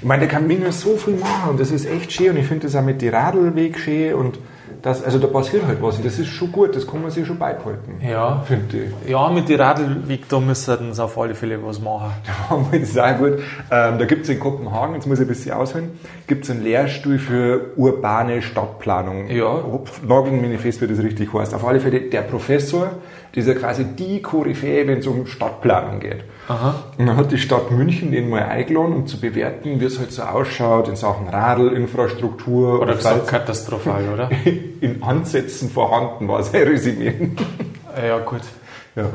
Ich 0.04 0.10
meine, 0.10 0.20
der 0.20 0.28
kann 0.28 0.46
Minus 0.48 0.82
so 0.82 0.98
viel 0.98 1.16
machen 1.16 1.52
und 1.52 1.62
das 1.62 1.72
ist 1.72 1.86
echt 1.86 2.12
schön 2.12 2.32
und 2.32 2.38
ich 2.38 2.46
finde 2.46 2.68
das 2.68 2.76
auch 2.76 2.82
mit 2.82 3.02
den 3.02 3.16
Radlweg 3.16 3.80
schön 3.80 4.16
und 4.16 4.38
das, 4.82 5.02
also 5.02 5.18
da 5.18 5.28
passiert 5.28 5.66
halt 5.66 5.82
was 5.82 5.96
und 5.96 6.06
das 6.06 6.20
ist 6.20 6.28
schon 6.28 6.52
gut, 6.52 6.76
das 6.76 6.86
kann 6.86 7.02
man 7.02 7.10
sich 7.10 7.26
schon 7.26 7.40
beibehalten. 7.40 8.02
Ja. 8.06 8.44
Finde 8.46 8.80
ich. 8.80 9.10
Ja, 9.10 9.30
mit 9.30 9.48
den 9.48 9.62
Radlweg, 9.62 10.28
da 10.28 10.42
müssen 10.42 10.94
sie 10.94 11.02
auf 11.02 11.18
alle 11.18 11.36
Fälle 11.36 11.58
was 11.64 11.80
machen. 11.80 12.12
das 12.74 12.82
ist 12.82 13.00
auch 13.00 13.18
gut. 13.18 13.40
Ähm, 13.72 13.98
da 13.98 14.04
gibt 14.04 14.24
es 14.24 14.30
in 14.30 14.42
Kopenhagen, 14.42 14.96
jetzt 14.96 15.08
muss 15.08 15.20
ich 15.20 15.26
ein 15.26 15.30
bisschen 15.30 15.54
ausholen, 15.54 15.92
gibt 16.28 16.44
es 16.44 16.52
einen 16.52 16.64
Lehrstuhl 16.64 17.18
für 17.18 17.72
urbane 17.78 18.42
Stadtplanung. 18.42 19.30
Ja. 19.30 19.64
Nageln 20.06 20.42
mich 20.42 20.50
nicht 20.50 20.62
fest, 20.64 20.82
wie 20.82 20.88
das 20.88 21.00
richtig 21.00 21.34
heißt. 21.34 21.54
Auf 21.54 21.66
alle 21.66 21.80
Fälle, 21.80 22.02
der 22.02 22.24
Professor 22.24 22.92
Das 23.34 23.46
ist 23.46 23.48
ja 23.48 23.60
quasi 23.60 23.84
die 23.84 24.22
Koryphäe, 24.22 24.86
wenn 24.86 25.00
es 25.00 25.08
um 25.08 25.26
Stadtplanung 25.26 26.00
geht. 26.00 26.24
Aha. 26.48 26.84
Und 26.98 27.08
dann 27.08 27.18
hat 27.18 27.32
die 27.32 27.40
Stadt 27.40 27.72
München 27.72 28.12
den 28.12 28.30
mal 28.30 28.44
eingeladen, 28.44 28.94
um 28.94 29.08
zu 29.08 29.20
bewerten, 29.20 29.82
wie 29.82 29.86
es 29.86 29.98
halt 29.98 30.12
so 30.12 30.22
ausschaut 30.22 30.88
in 30.88 30.96
Sachen 30.96 31.28
Radlinfrastruktur. 31.30 32.80
Oder 32.80 32.92
und 32.92 32.98
gesagt, 32.98 33.28
katastrophal, 33.28 34.04
oder? 34.14 34.30
in 34.82 35.02
Ansätzen 35.02 35.72
vorhanden 35.72 36.28
war 36.28 36.44
sein 36.44 36.62
Resümee. 36.64 37.32
ja, 38.08 38.20
gut. 38.20 38.42
Ja. 38.96 39.10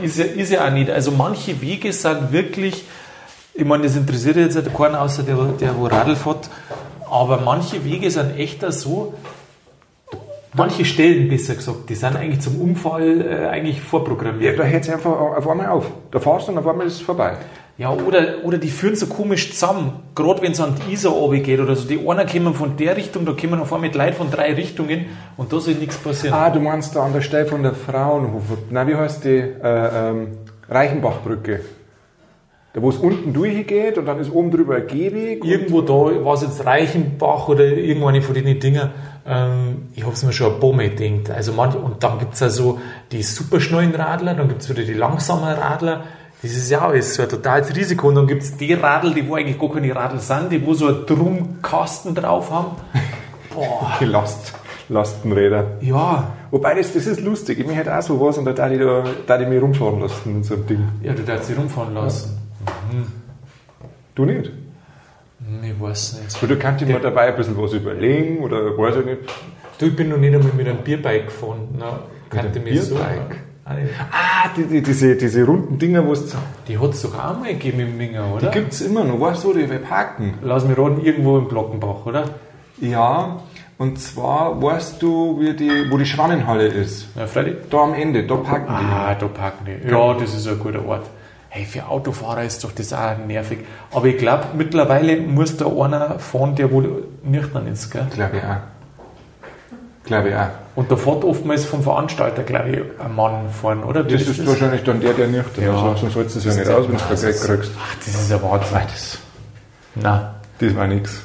Ist 0.00 0.18
ja, 0.18 0.24
ist 0.24 0.52
ja 0.52 0.66
auch 0.66 0.72
nicht. 0.72 0.90
Also 0.90 1.10
manche 1.10 1.60
Wege 1.60 1.92
sind 1.92 2.30
wirklich, 2.30 2.84
ich 3.54 3.64
meine, 3.64 3.82
das 3.82 3.96
interessiert 3.96 4.36
jetzt 4.36 4.72
keinen 4.72 4.94
außer 4.94 5.24
der, 5.24 5.36
der 5.60 5.76
wo 5.76 5.86
Radl 5.86 6.14
fährt, 6.14 6.48
aber 7.10 7.40
manche 7.44 7.84
Wege 7.84 8.08
sind 8.10 8.38
echt 8.38 8.64
auch 8.64 8.70
so, 8.70 9.14
manche 10.54 10.84
Stellen 10.84 11.28
besser 11.28 11.54
gesagt, 11.54 11.88
die 11.88 11.94
sind 11.94 12.16
eigentlich 12.16 12.40
zum 12.40 12.60
Unfall 12.60 13.20
äh, 13.20 13.46
eigentlich 13.48 13.78
ja, 13.78 13.82
vorprogrammiert. 13.82 14.58
da 14.58 14.64
hört 14.64 14.82
es 14.82 14.90
einfach 14.90 15.10
auf 15.10 15.48
einmal 15.48 15.68
auf. 15.68 15.90
Da 16.10 16.20
fährst 16.20 16.48
du 16.48 16.52
und 16.52 16.58
auf 16.58 16.66
einmal 16.66 16.86
ist 16.86 16.94
es 16.94 17.00
vorbei. 17.00 17.36
Ja, 17.78 17.90
oder, 17.90 18.44
oder 18.44 18.58
die 18.58 18.68
führen 18.68 18.94
so 18.94 19.06
komisch 19.06 19.50
zusammen, 19.50 20.02
gerade 20.14 20.42
wenn 20.42 20.52
es 20.52 20.60
an 20.60 20.74
die 20.76 20.92
Isar 20.92 21.30
geht 21.30 21.58
oder 21.58 21.74
so. 21.74 21.88
Die 21.88 22.06
einen 22.06 22.28
kommen 22.28 22.54
von 22.54 22.76
der 22.76 22.96
Richtung, 22.96 23.24
da 23.24 23.32
kommen 23.32 23.60
auf 23.60 23.72
einmal 23.72 23.88
mit 23.88 23.96
Leuten 23.96 24.14
von 24.14 24.30
drei 24.30 24.52
Richtungen 24.52 25.06
und 25.36 25.52
da 25.52 25.58
soll 25.58 25.74
nichts 25.74 25.96
passieren. 25.96 26.34
Ah, 26.34 26.50
du 26.50 26.60
meinst 26.60 26.94
da 26.94 27.04
an 27.04 27.14
der 27.14 27.22
Stelle 27.22 27.46
von 27.46 27.62
der 27.62 27.72
Fraunhofer. 27.72 28.58
Na, 28.70 28.86
wie 28.86 28.94
heißt 28.94 29.24
die? 29.24 29.38
Äh, 29.38 30.10
ähm, 30.10 30.28
Reichenbachbrücke. 30.68 31.60
Da 32.74 32.80
wo 32.80 32.88
es 32.88 32.96
unten 32.96 33.34
durchgeht 33.34 33.98
und 33.98 34.06
dann 34.06 34.18
ist 34.18 34.32
oben 34.32 34.50
drüber 34.50 34.76
ein 34.76 34.86
Gehweg. 34.86 35.44
Irgendwo 35.44 35.82
da 35.82 36.24
war 36.24 36.34
es 36.34 36.42
jetzt 36.42 36.64
Reichenbach 36.64 37.48
oder 37.48 37.64
irgendeine 37.66 38.22
von 38.22 38.34
den 38.34 38.58
Dingen. 38.58 38.90
Ähm, 39.26 39.88
ich 39.94 40.02
habe 40.04 40.14
es 40.14 40.22
mir 40.24 40.32
schon 40.32 40.54
ein 40.54 40.60
paar 40.60 40.72
Mal 40.72 40.88
gedacht. 40.88 41.30
Also 41.36 41.52
manche, 41.52 41.78
und 41.78 42.02
dann 42.02 42.18
gibt 42.18 42.32
es 42.34 42.42
also 42.42 42.80
die 43.12 43.22
superschnellen 43.22 43.94
Radler, 43.94 44.32
dann 44.34 44.48
gibt 44.48 44.62
es 44.62 44.70
wieder 44.70 44.84
die 44.84 44.94
langsamen 44.94 45.44
Radler. 45.52 46.04
Das 46.40 46.50
ist 46.50 46.70
ja 46.70 46.80
alles 46.80 47.14
so 47.14 47.22
ein 47.22 47.28
totales 47.28 47.76
Risiko. 47.76 48.08
Und 48.08 48.14
dann 48.14 48.26
gibt 48.26 48.42
es 48.42 48.56
die 48.56 48.72
Radl, 48.72 49.12
die 49.12 49.28
wo 49.28 49.34
eigentlich 49.34 49.58
gar 49.58 49.70
keine 49.70 49.94
Radl 49.94 50.18
sind, 50.18 50.50
die 50.50 50.66
wo 50.66 50.72
so 50.72 50.86
einen 50.88 51.04
Drumkasten 51.06 52.14
drauf 52.14 52.50
haben. 52.50 52.70
Boah, 53.54 53.92
Die 54.00 54.06
Last, 54.06 54.54
Lastenräder. 54.88 55.72
ja. 55.82 56.32
Wobei, 56.50 56.74
das, 56.74 56.92
das 56.92 57.06
ist 57.06 57.20
lustig. 57.22 57.60
Ich 57.60 57.74
hätte 57.74 57.96
auch 57.96 58.02
sowas 58.02 58.36
und 58.36 58.44
da 58.44 58.52
darf 58.52 58.70
ich, 58.70 58.78
da, 58.78 59.04
darf 59.26 59.40
ich 59.40 59.48
mich 59.48 59.62
rumfahren 59.62 60.00
lassen 60.00 60.36
in 60.36 60.42
so 60.42 60.52
einem 60.54 60.66
Ding. 60.66 60.88
Ja, 61.02 61.14
du 61.14 61.22
darfst 61.22 61.46
sie 61.46 61.54
rumfahren 61.54 61.94
lassen. 61.94 62.41
Du 64.14 64.24
nicht? 64.24 64.46
Hm, 64.46 65.64
Ich 65.64 65.80
weiß 65.80 66.20
nicht. 66.22 66.42
Oder 66.42 66.56
kannst 66.56 66.82
du 66.82 66.86
mir 66.86 66.98
dabei 67.00 67.28
ein 67.28 67.36
bisschen 67.36 67.56
was 67.60 67.72
überlegen 67.72 68.38
oder 68.42 68.76
weiß 68.76 68.96
ich 68.96 69.04
nicht. 69.06 69.18
Du, 69.78 69.86
ich 69.86 69.96
bin 69.96 70.08
noch 70.10 70.18
nicht 70.18 70.34
einmal 70.34 70.52
mit 70.56 70.68
einem 70.68 70.78
Bierbike 70.78 71.26
gefahren. 71.26 71.68
Na, 71.78 72.00
kannte 72.30 72.60
einem 72.60 72.64
mich 72.68 72.82
so. 72.82 72.94
Bierbike? 72.94 73.36
Ah, 73.64 73.74
nee. 73.74 73.86
Ah, 74.10 74.48
die, 74.56 74.64
die, 74.64 74.82
diese, 74.82 75.16
diese 75.16 75.44
runden 75.44 75.78
Dinger, 75.78 76.04
wo 76.06 76.12
es. 76.12 76.34
Die 76.68 76.78
hat 76.78 76.90
es 76.90 77.02
doch 77.02 77.14
auch 77.16 77.38
mal 77.38 77.52
gegeben 77.52 77.80
im 77.80 77.96
Minger, 77.96 78.34
oder? 78.34 78.50
Die 78.50 78.58
gibt 78.58 78.72
es 78.72 78.80
immer 78.80 79.04
noch, 79.04 79.20
weißt 79.20 79.44
du, 79.44 79.54
die 79.54 79.70
wir 79.70 79.78
parken. 79.78 80.34
Lass 80.42 80.64
mich 80.66 80.76
raten, 80.76 81.00
irgendwo 81.04 81.38
im 81.38 81.48
Glockenbach, 81.48 82.04
oder? 82.06 82.24
Ja, 82.80 83.40
und 83.78 84.00
zwar 84.00 84.60
weißt 84.60 85.00
du, 85.00 85.40
die, 85.54 85.70
wo 85.90 85.96
die 85.96 86.06
Schwannenhalle 86.06 86.66
ist. 86.66 87.06
Ja, 87.16 87.26
Freddy? 87.28 87.54
Da 87.70 87.78
am 87.84 87.94
Ende, 87.94 88.24
da 88.26 88.34
parken 88.36 88.66
die. 88.80 88.84
Ah, 88.92 89.14
da 89.14 89.26
parken 89.28 89.64
die. 89.66 89.88
Ja, 89.88 90.14
das 90.14 90.34
ist 90.34 90.48
ein 90.48 90.58
guter 90.58 90.84
Ort. 90.84 91.06
Hey, 91.54 91.66
für 91.66 91.86
Autofahrer 91.86 92.44
ist 92.44 92.64
doch 92.64 92.72
das 92.72 92.94
auch 92.94 93.18
nervig. 93.26 93.58
Aber 93.90 94.06
ich 94.06 94.16
glaube, 94.16 94.44
mittlerweile 94.56 95.18
muss 95.18 95.54
da 95.58 95.66
einer 95.66 96.18
fahren, 96.18 96.54
der 96.56 96.70
wohl 96.72 97.04
nüchtern 97.22 97.66
ist, 97.66 97.90
gell? 97.90 98.06
Glaube 98.14 98.38
ich 98.38 98.42
auch. 98.42 98.56
Glaube 100.04 100.28
ich 100.30 100.34
auch. 100.34 100.48
Und 100.76 100.90
da 100.90 100.96
fährt 100.96 101.24
oftmals 101.24 101.66
vom 101.66 101.82
Veranstalter, 101.82 102.42
glaube 102.42 102.70
ich, 102.70 102.78
ein 103.04 103.14
Mann 103.14 103.50
fahren, 103.50 103.84
oder? 103.84 104.06
Wie 104.06 104.12
Das 104.12 104.22
ist 104.22 104.46
wahrscheinlich 104.46 104.82
dann 104.84 105.00
der, 105.00 105.12
der 105.12 105.28
nüchtern 105.28 105.62
Ja. 105.64 105.92
ist. 105.92 106.00
Sonst 106.00 106.14
sollst 106.14 106.34
du 106.34 106.38
es 106.38 106.44
ja 106.46 106.54
nicht 106.54 106.70
aus, 106.70 106.88
wenn 106.88 106.96
du 106.96 107.04
kein 107.04 107.20
Geld 107.20 107.40
kriegst. 107.42 107.72
Ach, 107.78 107.94
das 107.98 108.08
ist 108.08 108.32
ein 108.32 108.42
Wahnsinn. 108.42 108.78
Das, 108.90 109.18
Nein. 109.94 110.20
das 110.58 110.74
war 110.74 110.86
nix. 110.86 111.22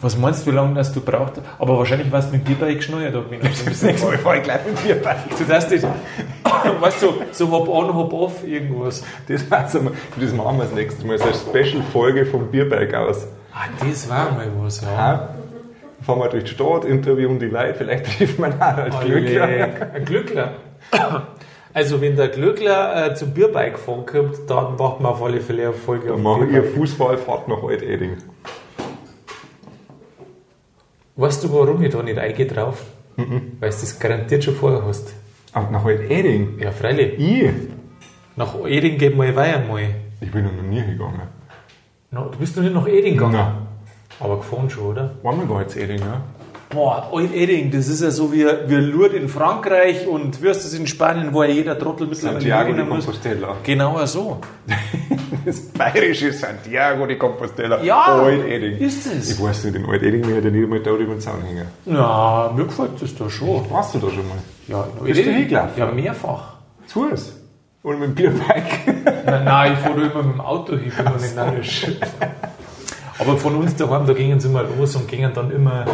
Was 0.00 0.18
meinst 0.18 0.44
du, 0.44 0.50
wie 0.50 0.54
lange 0.54 0.74
das 0.74 0.92
du 0.92 1.00
brauchst? 1.00 1.40
Aber 1.58 1.78
wahrscheinlich 1.78 2.10
warst 2.10 2.32
du 2.32 2.36
mit 2.36 2.48
oder? 2.48 3.30
Wenn 3.30 3.40
du 3.40 3.46
so 3.52 3.62
ein 3.62 3.66
bisschen 3.66 3.90
Ich 3.90 4.00
gleich 4.42 4.66
mit 4.66 4.84
dir 4.84 5.00
bei. 5.00 5.16
Du 5.38 5.44
darfst 5.44 5.70
nicht, 5.70 5.84
weißt 6.80 7.02
du, 7.02 7.14
so 7.30 7.50
hop 7.50 7.68
on, 7.68 7.94
hop 7.94 8.12
off, 8.12 8.46
irgendwas. 8.46 9.04
Das, 9.28 9.48
war's 9.48 9.76
einmal. 9.76 9.92
das 10.20 10.32
machen 10.32 10.58
wir 10.58 10.64
das 10.64 10.74
nächste 10.74 11.06
Mal. 11.06 11.18
So 11.18 11.24
eine 11.24 11.34
Special-Folge 11.34 12.26
vom 12.26 12.50
Bierbike 12.50 12.94
aus. 12.94 13.28
Ah, 13.54 13.68
das 13.80 14.10
war 14.10 14.32
mal 14.32 14.50
was, 14.60 14.80
ja. 14.80 14.92
Ja. 14.92 15.28
Fahren 16.02 16.18
wir 16.18 16.28
durch 16.28 16.44
die 16.44 16.50
Stadt, 16.50 16.84
interviewen 16.84 17.38
die 17.38 17.46
Leute, 17.46 17.74
vielleicht 17.74 18.18
trifft 18.18 18.38
man 18.38 18.54
auch 18.54 18.76
halt 18.76 19.00
Glückler. 19.00 19.44
Ein 19.94 20.04
Glückler. 20.04 20.52
Also, 21.72 22.00
wenn 22.00 22.16
der 22.16 22.28
Glückler 22.28 23.06
äh, 23.06 23.14
zum 23.14 23.34
Bierbike 23.34 23.78
fahren 23.78 24.04
kommt, 24.04 24.34
dann 24.48 24.76
macht 24.76 25.00
man 25.00 25.12
auf 25.12 25.22
alle 25.22 25.40
Fälle 25.40 25.64
eine 25.64 25.72
Folge 25.72 26.08
Dann 26.08 26.22
machen 26.22 26.52
ihr 26.52 26.64
Fußballfahrt 26.64 27.48
nach 27.48 27.62
Alt-Eding. 27.62 28.16
Weißt 31.16 31.42
du, 31.44 31.52
warum 31.52 31.82
ich 31.82 31.90
da 31.90 32.02
nicht 32.02 32.18
eingetrauf? 32.18 32.84
Mhm. 33.16 33.52
Weil 33.58 33.70
du 33.70 33.76
das 33.80 33.98
garantiert 33.98 34.44
schon 34.44 34.54
vorher 34.54 34.84
hast. 34.84 35.14
Ach, 35.52 35.70
nach 35.70 35.84
Alt-Eding? 35.84 36.58
Ja, 36.58 36.70
freilich. 36.70 37.18
Ich? 37.18 37.50
Nach 38.36 38.54
Eding 38.66 38.98
geht 38.98 39.16
mal 39.16 39.34
weiter 39.34 39.64
mal. 39.66 39.94
Ich 40.20 40.30
bin 40.30 40.44
noch 40.44 40.62
nie 40.62 40.84
gegangen. 40.84 41.22
No, 42.10 42.28
du 42.28 42.38
bist 42.38 42.54
noch 42.56 42.62
nicht 42.62 42.74
nach 42.74 42.86
Eding 42.86 43.14
gegangen. 43.14 43.32
Nein. 43.32 43.66
Aber 44.20 44.36
gefahren 44.36 44.68
schon, 44.68 44.84
oder? 44.84 45.14
Waren 45.22 45.40
wir 45.40 45.46
gar 45.46 45.62
jetzt 45.62 45.76
Eding, 45.76 46.00
ja? 46.00 46.20
Boah, 46.68 47.10
Alt-Eding, 47.12 47.70
das 47.70 47.86
ist 47.88 48.02
ja 48.02 48.10
so 48.10 48.32
wie, 48.32 48.44
wie 48.66 48.74
Lourdes 48.74 49.20
in 49.20 49.28
Frankreich 49.28 50.06
und 50.06 50.42
Würstes 50.42 50.74
in 50.74 50.86
Spanien, 50.86 51.32
wo 51.32 51.42
ja 51.44 51.50
jeder 51.50 51.78
Trottel 51.78 52.08
mittlerweile 52.08 52.40
Santiago 52.40 52.72
de 52.72 52.84
muss. 52.84 53.04
Compostela. 53.06 53.56
Genau 53.62 54.04
so. 54.06 54.38
Das 55.44 55.60
bayerische 55.60 56.32
Santiago 56.32 57.06
de 57.06 57.16
Compostela. 57.16 57.80
Ja, 57.82 58.16
Alt-Eding. 58.16 58.78
ist 58.78 59.06
es. 59.06 59.30
Ich 59.30 59.40
weiß 59.40 59.64
nicht, 59.64 59.76
in 59.76 59.86
Alt-Eding 59.86 60.26
werde 60.26 60.48
ich 60.48 60.54
nicht 60.54 60.64
einmal 60.64 60.80
da 60.80 60.90
über 60.90 61.14
den 61.14 61.20
Zaun 61.20 61.42
hängen. 61.42 61.66
Ja, 61.84 62.52
mir 62.54 62.64
gefällt 62.64 63.00
das 63.00 63.14
da 63.14 63.30
schon. 63.30 63.70
Warst 63.70 63.94
du 63.94 63.98
da 64.00 64.08
schon 64.10 64.26
mal? 64.28 64.38
Ja, 64.66 64.84
Bist 65.04 65.24
du? 65.24 65.30
Ja, 65.30 65.92
mehrfach. 65.94 66.54
Zu 66.86 67.08
Fuß? 67.08 67.32
Oder 67.84 67.98
mit 67.98 68.08
dem 68.08 68.14
Bierbike? 68.16 69.04
Nein, 69.26 69.44
nein, 69.44 69.72
ich 69.74 69.78
fahre 69.78 70.00
immer 70.00 70.22
mit 70.24 70.34
dem 70.34 70.40
Auto 70.40 70.76
hin, 70.76 70.92
bin 70.96 71.04
noch 71.04 71.20
nicht 71.20 71.36
narrisch. 71.36 71.86
Aber 73.18 73.36
von 73.36 73.54
uns 73.54 73.76
daheim, 73.76 74.06
da 74.06 74.12
gingen 74.12 74.40
sie 74.40 74.48
immer 74.48 74.64
los 74.64 74.96
und 74.96 75.06
gingen 75.06 75.32
dann 75.32 75.50
immer 75.52 75.86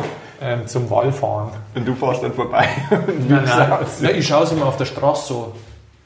ähm, 0.42 0.66
zum 0.66 0.90
Wallfahren. 0.90 1.50
Und 1.74 1.86
du 1.86 1.94
fährst 1.94 2.22
dann 2.22 2.32
vorbei 2.32 2.68
und 2.90 3.30
Nein, 3.30 3.44
nein, 3.44 3.72
aus. 3.72 4.00
nein, 4.00 4.16
ich 4.16 4.26
schaue 4.26 4.44
es 4.44 4.52
immer 4.52 4.66
auf 4.66 4.76
der 4.76 4.84
Straße 4.84 5.28
so. 5.28 5.52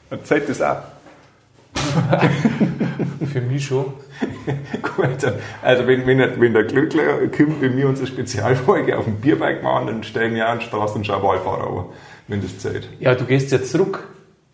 Und 0.09 0.25
zählt 0.25 0.47
das 0.47 0.61
ab. 0.61 0.93
Für 3.31 3.41
mich 3.41 3.65
schon. 3.65 3.85
Gut, 4.81 5.33
also 5.61 5.87
wenn, 5.87 6.07
wenn, 6.07 6.17
der, 6.17 6.39
wenn 6.39 6.53
der 6.53 6.63
Glückler 6.63 7.27
kommt, 7.27 7.61
wenn 7.61 7.75
wir 7.77 7.87
unsere 7.87 8.07
Spezialfolge 8.07 8.97
auf 8.97 9.05
dem 9.05 9.17
Bierbike 9.17 9.61
machen, 9.61 9.87
dann 9.87 10.03
stellen 10.03 10.33
wir 10.33 10.47
auch 10.47 10.51
einen 10.51 10.61
Straßenschau-Wallfahrer 10.61 11.67
an, 11.67 11.85
wenn 12.27 12.41
das 12.41 12.57
zählt. 12.59 12.89
Ja, 12.99 13.15
du 13.15 13.25
gehst 13.25 13.51
jetzt 13.51 13.71
zurück. 13.71 14.07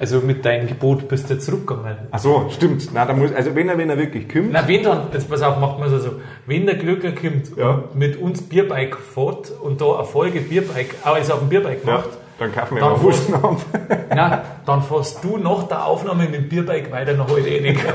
Also 0.04 0.20
mit 0.20 0.44
deinem 0.44 0.68
Gebot 0.68 1.08
bist 1.08 1.30
du 1.30 1.40
zurückgegangen. 1.40 1.96
Ach 2.12 2.20
so, 2.20 2.50
stimmt. 2.54 2.90
Na, 2.94 3.06
da 3.06 3.14
muss, 3.14 3.32
also 3.34 3.56
wenn 3.56 3.70
er, 3.70 3.78
wenn 3.78 3.90
er 3.90 3.98
wirklich 3.98 4.28
kommt, 4.28 4.50
Na, 4.52 4.68
wenn 4.68 4.84
dann, 4.84 5.04
jetzt 5.14 5.30
pass 5.30 5.42
auf, 5.42 5.58
macht 5.60 5.80
man 5.80 5.88
es 5.88 5.94
also, 5.94 6.16
wenn 6.46 6.66
der 6.66 6.76
Glücker 6.76 7.14
kommt 7.14 7.56
Ja. 7.56 7.70
und 7.70 7.96
mit 7.96 8.18
uns 8.18 8.42
Bierbike 8.42 8.98
fährt 8.98 9.50
und 9.62 9.80
da 9.80 9.96
eine 9.96 10.04
Folge 10.04 10.42
Bierbike, 10.42 10.96
also 11.06 11.36
auf 11.36 11.40
dem 11.40 11.48
Bierbike 11.48 11.86
ja, 11.86 11.94
macht, 11.94 12.10
dann 12.38 12.52
kaufen 12.52 12.76
wir 12.76 12.82
Dann 12.82 12.92
mal 12.92 13.00
Fußnamen. 13.00 13.58
na, 14.14 14.42
dann 14.66 14.84
fährst 14.84 15.24
du 15.24 15.38
nach 15.38 15.70
der 15.70 15.86
Aufnahme 15.86 16.24
mit 16.26 16.36
dem 16.36 16.50
Bierbike 16.50 16.92
weiter 16.92 17.14
nach 17.14 17.30
Alt-Eding. 17.30 17.80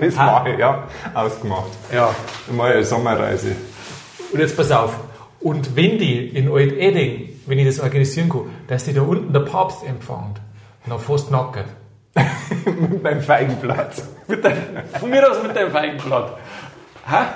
Das 0.00 0.16
mache 0.16 0.50
ich, 0.50 0.58
ja. 0.58 0.84
Ausgemacht. 1.14 1.70
Ja. 1.94 2.14
Mal 2.54 2.72
eine 2.72 2.84
Sommerreise. 2.84 3.52
Und 4.32 4.38
jetzt 4.40 4.54
pass 4.54 4.70
auf. 4.70 4.94
Und 5.40 5.76
wenn 5.76 5.98
die 5.98 6.28
in 6.28 6.50
Alt-Eding, 6.52 7.30
wenn 7.46 7.58
ich 7.58 7.66
das 7.66 7.80
organisieren 7.80 8.28
kann, 8.28 8.50
dass 8.68 8.84
die 8.84 8.92
da 8.92 9.00
unten 9.00 9.32
der 9.32 9.40
Papst 9.40 9.86
empfangt, 9.86 10.40
dann 10.86 10.98
fast 10.98 11.30
nackert. 11.30 11.66
Mit 12.64 13.02
meinem 13.02 13.20
Feigenblatt. 13.20 14.02
Mit 14.28 14.44
dein, 14.44 14.56
von 14.98 15.10
mir 15.10 15.28
aus 15.30 15.42
mit 15.42 15.54
deinem 15.54 15.70
Feigenblatt. 15.70 16.38
Ha? 17.10 17.26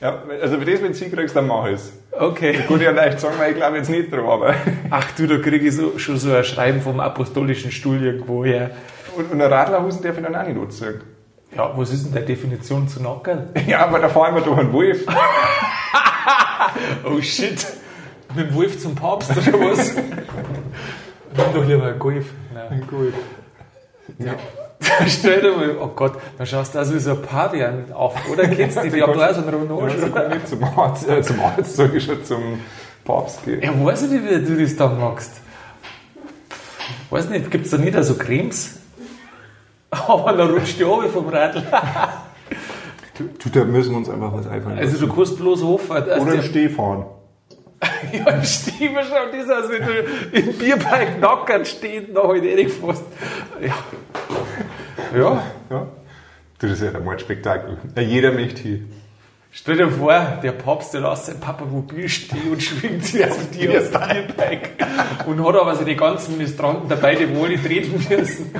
Ja, 0.00 0.22
also 0.42 0.58
für 0.58 0.64
das, 0.64 0.82
wenn 0.82 0.88
du 0.88 0.94
sie 0.94 1.08
kriegst, 1.08 1.34
dann 1.34 1.46
mach 1.46 1.66
ich 1.66 1.74
es. 1.74 1.92
Okay. 2.12 2.58
Gut, 2.68 2.82
ja 2.82 2.90
leicht 2.90 3.20
sagen, 3.20 3.36
weil 3.38 3.52
ich 3.52 3.56
glaube 3.56 3.78
jetzt 3.78 3.88
nicht 3.88 4.12
dran, 4.12 4.26
aber. 4.26 4.54
Ach 4.90 5.10
du, 5.12 5.26
da 5.26 5.38
kriege 5.38 5.68
ich 5.68 5.74
so, 5.74 5.98
schon 5.98 6.18
so 6.18 6.34
ein 6.34 6.44
Schreiben 6.44 6.80
vom 6.80 7.00
apostolischen 7.00 7.70
Stuhl 7.70 8.02
irgendwo 8.02 8.44
her. 8.44 8.72
Und, 9.16 9.32
und 9.32 9.40
eine 9.40 9.50
Radlerhosen 9.50 10.02
darf 10.02 10.16
ich 10.18 10.22
dann 10.22 10.34
auch 10.34 10.46
nicht 10.46 10.60
anziehen. 10.60 11.00
Ja, 11.56 11.72
was 11.76 11.92
ist 11.92 12.06
denn 12.06 12.12
der 12.12 12.22
Definition 12.22 12.88
zu 12.88 13.02
nackern? 13.02 13.48
Ja, 13.66 13.86
aber 13.86 14.00
da 14.00 14.08
fahren 14.08 14.34
wir 14.34 14.42
durch 14.42 14.58
einen 14.58 14.72
Wolf. 14.72 15.04
Oh 17.04 17.20
shit. 17.20 17.64
Mit 18.34 18.48
dem 18.48 18.54
Wolf 18.54 18.80
zum 18.80 18.94
Papst 18.94 19.30
oder 19.30 19.60
was? 19.60 19.94
Nimm 19.94 20.04
doch 21.54 21.64
lieber 21.64 21.86
einen 21.86 21.98
Golf. 21.98 22.26
Nein. 22.54 22.86
Gut. 22.88 23.14
Stell 25.08 25.40
dir 25.40 25.56
mal, 25.56 25.76
oh 25.80 25.88
Gott, 25.88 26.14
dann 26.36 26.46
schaust 26.46 26.74
du 26.74 26.78
wie 26.94 26.98
so 26.98 27.12
ein 27.12 27.22
Pavian 27.22 27.92
auf, 27.92 28.14
oder? 28.30 28.46
Kennst 28.48 28.76
du 28.76 28.82
die? 28.82 28.90
Die 28.90 29.02
haben 29.02 29.18
da 29.18 29.30
auch 29.30 29.34
so 29.34 29.40
einen 29.40 29.50
Ja, 29.90 29.98
sogar 29.98 30.28
nicht 30.28 30.48
zum 30.48 30.64
Arzt, 30.64 31.08
äh, 31.08 31.22
zum 31.22 31.40
Arzt, 31.40 31.76
sag 31.76 31.94
ich 31.94 32.04
schon, 32.04 32.22
zum 32.24 32.60
Papst 33.04 33.44
gehen. 33.44 33.62
Ja, 33.62 33.84
weiß 33.84 34.02
ich 34.04 34.10
nicht, 34.10 34.24
wie 34.24 34.44
du 34.56 34.62
das 34.62 34.76
dann 34.76 34.98
machst. 35.00 35.40
Weiß 37.10 37.28
nicht, 37.30 37.50
gibt 37.50 37.64
es 37.64 37.70
da 37.70 37.78
nicht 37.78 37.96
so 38.04 38.14
Cremes? 38.14 38.78
Aber 39.90 40.32
dann 40.32 40.50
rutscht 40.50 40.78
die 40.78 40.82
runter 40.82 41.08
vom 41.08 41.28
Radl. 41.28 41.62
Du, 43.16 43.48
da 43.50 43.64
müssen 43.64 43.92
wir 43.92 43.98
uns 43.98 44.08
einfach 44.10 44.32
was 44.32 44.46
einfallen 44.48 44.78
Also 44.78 45.06
du 45.06 45.12
kannst 45.12 45.38
bloß 45.38 45.62
dass 46.00 46.20
Oder 46.20 46.32
der- 46.32 46.42
im 46.42 46.42
Stehfahren. 46.42 47.04
Ja, 48.12 48.30
im 48.30 48.44
Stiefel 48.44 49.04
schaut 49.04 49.32
das 49.32 49.50
aus, 49.50 49.70
wenn 49.70 49.86
du 49.86 50.38
im 50.38 50.58
Bierpark 50.58 51.20
nackert 51.20 51.66
steht, 51.66 52.12
noch 52.12 52.28
halt 52.28 52.44
reingefasst. 52.44 53.04
Ja. 53.60 53.74
ja. 55.18 55.42
Ja. 55.70 55.86
Du, 56.58 56.68
das 56.68 56.80
ist 56.80 56.92
ja 56.92 56.98
ein 56.98 57.04
Mordspektakel. 57.04 57.78
Ja, 57.96 58.02
jeder 58.02 58.32
möchte 58.32 58.62
hier. 58.62 58.80
Stell 59.56 59.76
dir 59.76 59.88
vor, 59.88 60.38
der 60.42 60.50
Papst, 60.50 60.94
der 60.94 61.02
lässt 61.02 61.26
sein 61.26 61.38
Papamobil 61.38 62.08
stehen 62.08 62.50
und 62.50 62.60
schwingt 62.60 63.04
sich 63.04 63.24
auf 63.24 63.38
die 63.50 63.68
aus 63.68 63.88
dem 63.90 64.00
Bierbike. 64.00 64.70
Und 65.26 65.46
hat 65.46 65.54
aber 65.54 65.76
seine 65.76 65.94
ganzen 65.94 66.36
Ministranten 66.36 66.88
dabei, 66.88 67.14
die 67.14 67.32
wohl 67.36 67.50
nicht 67.50 67.64
treten 67.64 67.92
müssen. 67.92 68.50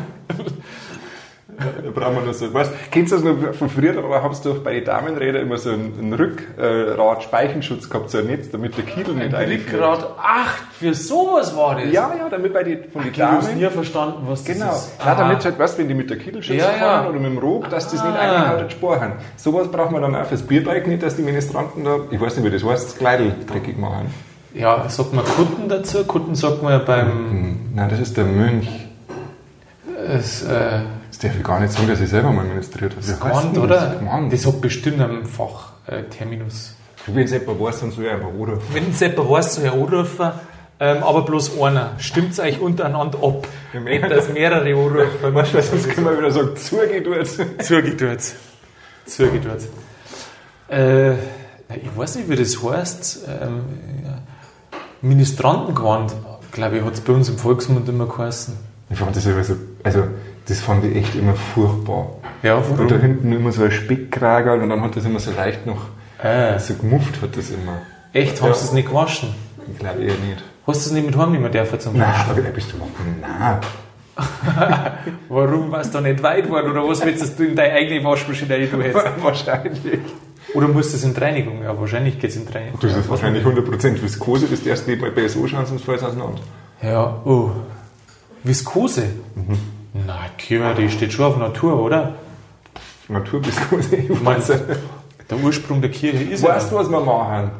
Da 1.56 1.90
brauchen 1.94 2.16
wir 2.16 2.22
noch 2.22 2.34
so. 2.34 2.52
Weißt, 2.52 2.72
kennst 2.90 3.12
du 3.12 3.16
das 3.16 3.24
noch 3.24 3.54
von 3.54 3.68
früher? 3.68 3.92
Da 3.92 4.02
hast 4.22 4.44
du 4.44 4.54
bei 4.62 4.74
den 4.74 4.84
Damenrädern 4.84 5.42
immer 5.42 5.56
so 5.56 5.70
einen, 5.70 5.94
einen 5.98 6.12
Rückgrat-Speichenschutz 6.14 7.88
gehabt, 7.88 8.10
so 8.10 8.18
ein 8.18 8.26
Netz, 8.26 8.50
damit 8.50 8.76
der 8.76 8.84
Kiel 8.84 9.04
nicht 9.14 9.34
einfällt. 9.34 9.72
Rückgrat, 9.72 10.06
ach, 10.20 10.54
für 10.72 10.94
sowas 10.94 11.56
war 11.56 11.76
das. 11.76 11.92
Ja, 11.92 12.12
ja, 12.18 12.28
damit 12.28 12.52
bei 12.52 12.62
den, 12.64 12.90
von 12.92 13.02
den 13.02 13.12
Ich 13.12 13.20
habe 13.20 13.44
Damen. 13.44 13.58
nie 13.58 13.66
verstanden, 13.66 14.18
was 14.26 14.44
Genau. 14.44 14.66
das 14.66 14.88
ist. 14.88 15.04
Ja, 15.04 15.14
damit 15.14 15.44
halt, 15.44 15.58
weißt 15.58 15.78
wenn 15.78 15.88
die 15.88 15.94
mit 15.94 16.10
der 16.10 16.18
Kittelschütze 16.18 16.58
Ja, 16.58 16.72
ja. 16.72 16.78
fahren 16.78 17.06
oder 17.08 17.18
mit 17.20 17.30
dem 17.30 17.38
Rob, 17.38 17.68
dass 17.70 17.84
das 17.84 18.02
nicht 18.04 18.04
Ah. 18.16 18.18
eingehauen 18.20 18.70
Spur 18.70 19.00
haben. 19.00 19.12
Sowas 19.36 19.68
braucht 19.70 19.90
man 19.92 20.02
dann 20.02 20.14
auch 20.16 20.26
fürs 20.26 20.42
Bierbike 20.42 20.86
nicht, 20.86 21.02
dass 21.02 21.16
die 21.16 21.22
Ministranten 21.22 21.84
da, 21.84 21.98
ich 22.10 22.20
weiß 22.20 22.36
nicht, 22.36 22.44
wie 22.46 22.50
das 22.50 22.64
heißt, 22.64 22.88
das 22.90 22.96
Kleidel 22.96 23.32
dreckig 23.46 23.78
machen. 23.78 24.12
Ja, 24.54 24.88
sagt 24.88 25.12
man 25.12 25.24
Kutten 25.24 25.68
dazu? 25.68 26.04
Kutten 26.04 26.34
sagt 26.34 26.62
man 26.62 26.72
ja 26.72 26.78
beim. 26.78 27.06
Hm, 27.10 27.56
Nein, 27.74 27.88
das 27.90 27.98
ist 28.00 28.16
der 28.16 28.24
Mönch. 28.24 28.68
Es, 30.08 30.42
äh, 30.44 30.80
darf 31.24 31.36
ich 31.36 31.42
gar 31.42 31.60
nicht 31.60 31.72
sagen, 31.72 31.88
dass 31.88 32.00
ich 32.00 32.08
selber 32.08 32.30
mal 32.30 32.44
ministriert 32.44 32.94
habe. 32.94 33.50
Denn 33.52 33.62
oder? 33.62 33.76
Das, 33.76 33.98
Quant. 33.98 34.32
Das 34.32 34.46
hat 34.46 34.60
bestimmt 34.60 35.00
einen 35.00 35.26
Fachterminus. 35.26 36.74
Wenn 37.06 37.24
es 37.24 37.32
jemand 37.32 37.60
weiß, 37.60 37.80
dann 37.80 37.90
soll 37.90 38.06
er 38.06 38.14
einfach 38.14 38.32
oder. 38.38 38.58
Wenn 38.72 38.90
es 38.90 39.00
jemand 39.00 39.30
heißt, 39.30 39.54
soll 39.54 39.64
er 39.64 39.72
anrufen, 39.72 40.30
ähm, 40.80 41.02
aber 41.02 41.22
bloß 41.22 41.60
einer. 41.60 41.92
Stimmt 41.98 42.38
euch 42.38 42.60
untereinander 42.60 43.18
ab. 43.22 43.46
Nicht, 43.72 44.10
dass 44.10 44.28
mehrere 44.32 44.62
anrufen. 44.62 45.08
Weißt 45.34 45.54
du, 45.54 45.62
sonst 45.62 45.88
können 45.90 46.06
wir 46.06 46.18
wieder 46.18 46.30
sagen, 46.30 46.56
zugeht 46.56 47.06
jetzt. 47.06 47.40
Zugedurzt. 47.62 48.36
Zugedurzt. 49.06 49.68
Äh, 50.68 51.12
ich 51.12 51.96
weiß 51.96 52.16
nicht, 52.16 52.28
wie 52.28 52.36
das 52.36 52.62
heißt. 52.62 53.28
Ähm, 53.28 53.64
ja. 54.04 54.18
Ministrantengewand, 55.02 56.14
glaube 56.52 56.78
ich, 56.78 56.84
hat 56.84 56.94
es 56.94 57.00
bei 57.00 57.12
uns 57.12 57.28
im 57.28 57.36
Volksmund 57.36 57.88
immer 57.88 58.06
geheißen. 58.06 58.56
Ich 58.90 58.98
fand 58.98 59.14
das 59.14 59.26
immer 59.26 59.44
so, 59.44 59.56
also, 59.82 60.04
das 60.48 60.60
fand 60.60 60.84
ich 60.84 60.96
echt 60.96 61.14
immer 61.14 61.34
furchtbar. 61.34 62.08
Ja, 62.42 62.56
Und 62.56 62.90
da 62.90 62.96
hinten 62.96 63.32
immer 63.32 63.52
so 63.52 63.64
ein 63.64 63.70
Speckkragerl 63.70 64.60
und 64.60 64.68
dann 64.68 64.80
hat 64.82 64.96
das 64.96 65.04
immer 65.04 65.18
so 65.20 65.30
leicht 65.32 65.66
noch, 65.66 65.86
Äh, 66.22 66.58
so 66.58 66.74
gemufft 66.74 67.20
hat 67.22 67.36
das 67.36 67.50
immer. 67.50 67.78
echt, 68.12 68.40
hast 68.42 68.62
du 68.62 68.66
es 68.66 68.72
nicht 68.72 68.88
gewaschen? 68.88 69.34
Ich 69.72 69.78
glaube 69.78 70.00
eher 70.02 70.12
nicht. 70.14 70.42
Hast 70.66 70.84
du 70.86 70.90
es 70.90 70.92
nicht 70.92 71.06
mit 71.06 71.16
heimnehmen 71.16 71.50
dürfen 71.50 71.80
zum 71.80 71.96
Nein, 71.96 72.12
aber 72.28 72.40
da 72.40 72.50
bist 72.50 72.72
du 72.72 72.76
überhaupt 72.76 72.94
Nein. 73.20 73.58
Warum 75.28 75.72
warst 75.72 75.92
du 75.94 75.98
da 75.98 76.08
nicht 76.08 76.22
weit 76.22 76.44
geworden? 76.44 76.70
Oder 76.70 76.86
was 76.88 77.04
willst 77.04 77.38
du 77.38 77.44
in 77.44 77.56
deine 77.56 77.72
eigene 77.74 78.04
Waschmaschine 78.04 78.54
rein 78.54 78.70
tun 78.70 78.80
jetzt? 78.82 78.94
Wahrscheinlich. 79.22 79.98
Oder 80.54 80.68
musst 80.68 80.92
du 80.92 80.96
es 80.96 81.04
in 81.04 81.14
die 81.14 81.20
Reinigung? 81.20 81.62
Ja, 81.62 81.78
wahrscheinlich 81.78 82.18
geht 82.20 82.30
es 82.30 82.36
in 82.36 82.46
die 82.46 82.52
Reinigung. 82.52 82.78
Das 82.80 82.94
ist 82.96 83.08
wahrscheinlich 83.08 83.44
100% 83.44 84.00
Viskose, 84.02 84.46
das 84.46 84.62
darfst 84.62 84.86
du 84.86 84.90
nicht 84.92 85.00
mal 85.00 85.10
BSO 85.10 85.46
schauen, 85.48 85.66
sonst 85.66 85.84
fällt 85.84 85.98
es 85.98 86.04
auseinander. 86.04 86.40
Ja, 86.82 87.20
oh. 87.24 87.50
Viskose? 88.44 89.06
Mhm. 89.34 89.58
Na, 89.94 90.26
Kima, 90.36 90.74
die 90.74 90.90
steht 90.90 91.12
schon 91.12 91.24
auf 91.24 91.36
Natur, 91.36 91.80
oder? 91.80 92.14
Naturviskose, 93.08 93.94
ich 93.94 94.22
Meinst 94.22 94.48
du, 94.48 94.54
der 95.30 95.38
Ursprung 95.38 95.80
der 95.80 95.90
Kirche 95.90 96.24
ist 96.24 96.42
Weißt 96.42 96.72
du, 96.72 96.76
was 96.76 96.90
wir 96.90 97.00
machen? 97.00 97.50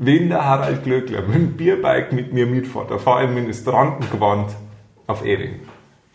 Wenn 0.00 0.30
der 0.30 0.44
Harald 0.44 0.82
Glöckler 0.82 1.20
mit 1.22 1.34
dem 1.34 1.56
Bierbike 1.56 2.12
mit 2.12 2.32
mir 2.32 2.46
mitfährt, 2.46 2.90
da 2.90 2.96
fahre 2.96 3.24
ich 3.24 3.28
im 3.28 3.34
Ministrantengewand 3.34 4.52
auf 5.06 5.24
Eding. 5.26 5.60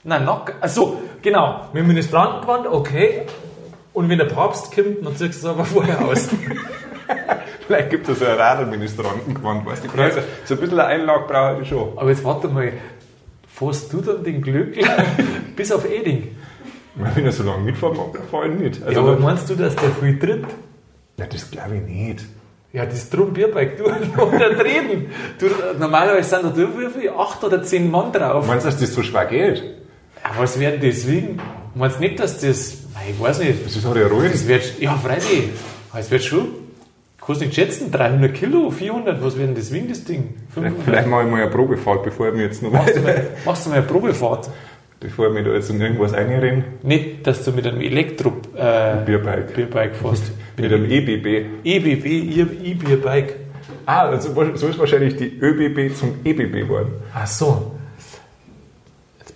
Nein, 0.04 0.26
nack. 0.26 0.56
Achso, 0.60 0.98
genau. 1.22 1.68
Mit 1.72 1.84
dem 1.84 1.88
Ministrantengewand, 1.88 2.66
okay. 2.66 3.28
Und 3.94 4.10
wenn 4.10 4.18
der 4.18 4.26
Papst 4.26 4.74
kommt, 4.74 5.06
dann 5.06 5.16
ziehst 5.16 5.44
du 5.44 5.46
es 5.50 5.54
aber 5.54 5.66
vorher 5.66 6.04
aus. 6.04 6.30
Vielleicht 7.68 7.92
gibt 7.92 8.10
es 8.10 8.18
so 8.18 8.26
ein 8.26 8.38
Radl-Ministrantengewand, 8.38 9.68
weißt 9.68 9.84
du? 9.84 10.02
Ja. 10.02 10.10
So 10.46 10.56
ein 10.56 10.60
bisschen 10.60 10.80
eine 10.80 10.86
Einlage 10.86 11.26
brauche 11.28 11.62
ich 11.62 11.70
schon. 11.70 11.96
aber 11.96 12.10
jetzt 12.10 12.24
warte 12.24 12.48
mal. 12.48 12.74
Fährst 13.60 13.92
du 13.94 14.02
dann 14.02 14.24
den 14.24 14.42
Glöckler 14.42 15.06
bis 15.56 15.72
auf 15.72 15.86
Eding? 15.90 16.36
Wenn 16.96 17.26
er 17.26 17.32
so 17.32 17.44
lange 17.44 17.64
mitfahren 17.64 17.98
mag, 17.98 18.18
fahre 18.32 18.48
ich 18.50 18.60
nicht. 18.60 18.80
Ja, 18.80 18.88
Also, 18.88 19.00
aber 19.02 19.20
meinst 19.20 19.50
du, 19.50 19.56
dass 19.56 19.76
der 19.76 19.90
viel 19.92 20.18
tritt? 20.18 20.46
ja, 21.18 21.26
das 21.26 21.52
glaube 21.52 21.76
ich 21.78 21.82
nicht. 21.84 22.26
Ja, 22.72 22.86
das 22.86 22.96
ist 22.96 23.14
drum 23.14 23.34
Bierbike, 23.34 23.78
du 23.78 23.84
Treten. 24.60 25.08
Du, 25.40 25.48
normalerweise 25.80 26.30
sind 26.30 26.44
da 26.44 26.56
wie 26.58 26.90
viel? 27.00 27.10
Acht 27.10 27.44
oder 27.44 27.64
zehn 27.64 27.90
Mann 27.90 28.12
drauf. 28.12 28.46
Meinst 28.48 28.66
du, 28.66 28.70
dass 28.70 28.80
das 28.80 28.94
so 28.94 29.02
schwer 29.04 29.26
geht? 29.26 29.58
Ja, 30.24 30.32
was 30.38 30.60
werden 30.60 30.80
deswegen? 30.82 31.40
Meinst 31.76 31.98
du 31.98 32.02
nicht, 32.02 32.20
dass 32.20 32.40
das. 32.40 32.78
Nein, 32.94 33.04
ich 33.14 33.20
weiß 33.20 33.40
nicht. 33.40 33.66
Das 33.66 33.76
ist 33.76 33.86
halt 33.86 33.98
ja 33.98 34.08
ruhig. 34.08 34.32
Das 34.32 34.48
wird. 34.48 34.80
Ja, 34.80 34.96
freilich. 34.98 35.50
Es 35.98 36.12
wird 36.12 36.24
schon. 36.24 36.48
Kannst 37.26 37.42
nicht 37.42 37.54
schätzen, 37.54 37.92
300 37.92 38.34
Kilo, 38.34 38.72
400, 38.72 39.24
was 39.24 39.38
werden 39.38 39.54
das 39.56 39.72
wegen 39.72 39.88
das 39.88 40.04
Ding? 40.04 40.36
Vielleicht, 40.54 40.76
500? 40.76 40.84
vielleicht 40.84 41.08
mache 41.08 41.24
ich 41.26 41.32
mal 41.32 41.42
eine 41.42 41.52
Probefahrt, 41.52 42.04
bevor 42.04 42.30
ich 42.30 42.34
mir 42.34 42.44
jetzt 42.44 42.64
noch 42.64 42.72
Machst 42.72 42.96
du 42.96 43.02
mal, 43.02 43.28
machst 43.46 43.66
du 43.66 43.70
mal 43.70 43.78
eine 43.78 43.86
Probefahrt? 43.86 44.50
bevor 45.00 45.28
ich 45.28 45.34
mir 45.34 45.44
da 45.44 45.52
jetzt 45.54 45.70
in 45.70 45.80
irgendwas 45.80 46.14
reinrenne. 46.14 46.64
Nicht, 46.84 47.26
dass 47.26 47.46
du 47.46 47.52
mit 47.52 47.66
einem 47.66 47.82
Elektro-Bierbike 47.82 49.02
äh, 49.02 49.06
Bierbike. 49.06 49.54
Bierbike 49.54 49.96
fährst. 49.96 50.32
Mit 50.58 50.74
einem 50.74 50.92
EBB. 50.92 51.64
EBB, 51.64 52.06
E-Bierbike. 52.06 53.36
Ah, 53.86 54.10
also 54.10 54.34
so 54.56 54.68
ist 54.68 54.78
wahrscheinlich 54.78 55.16
die 55.16 55.40
ÖBB 55.40 55.96
zum 55.96 56.16
EBB 56.26 56.68
geworden. 56.68 56.92
Ach 57.14 57.26
so. 57.26 57.79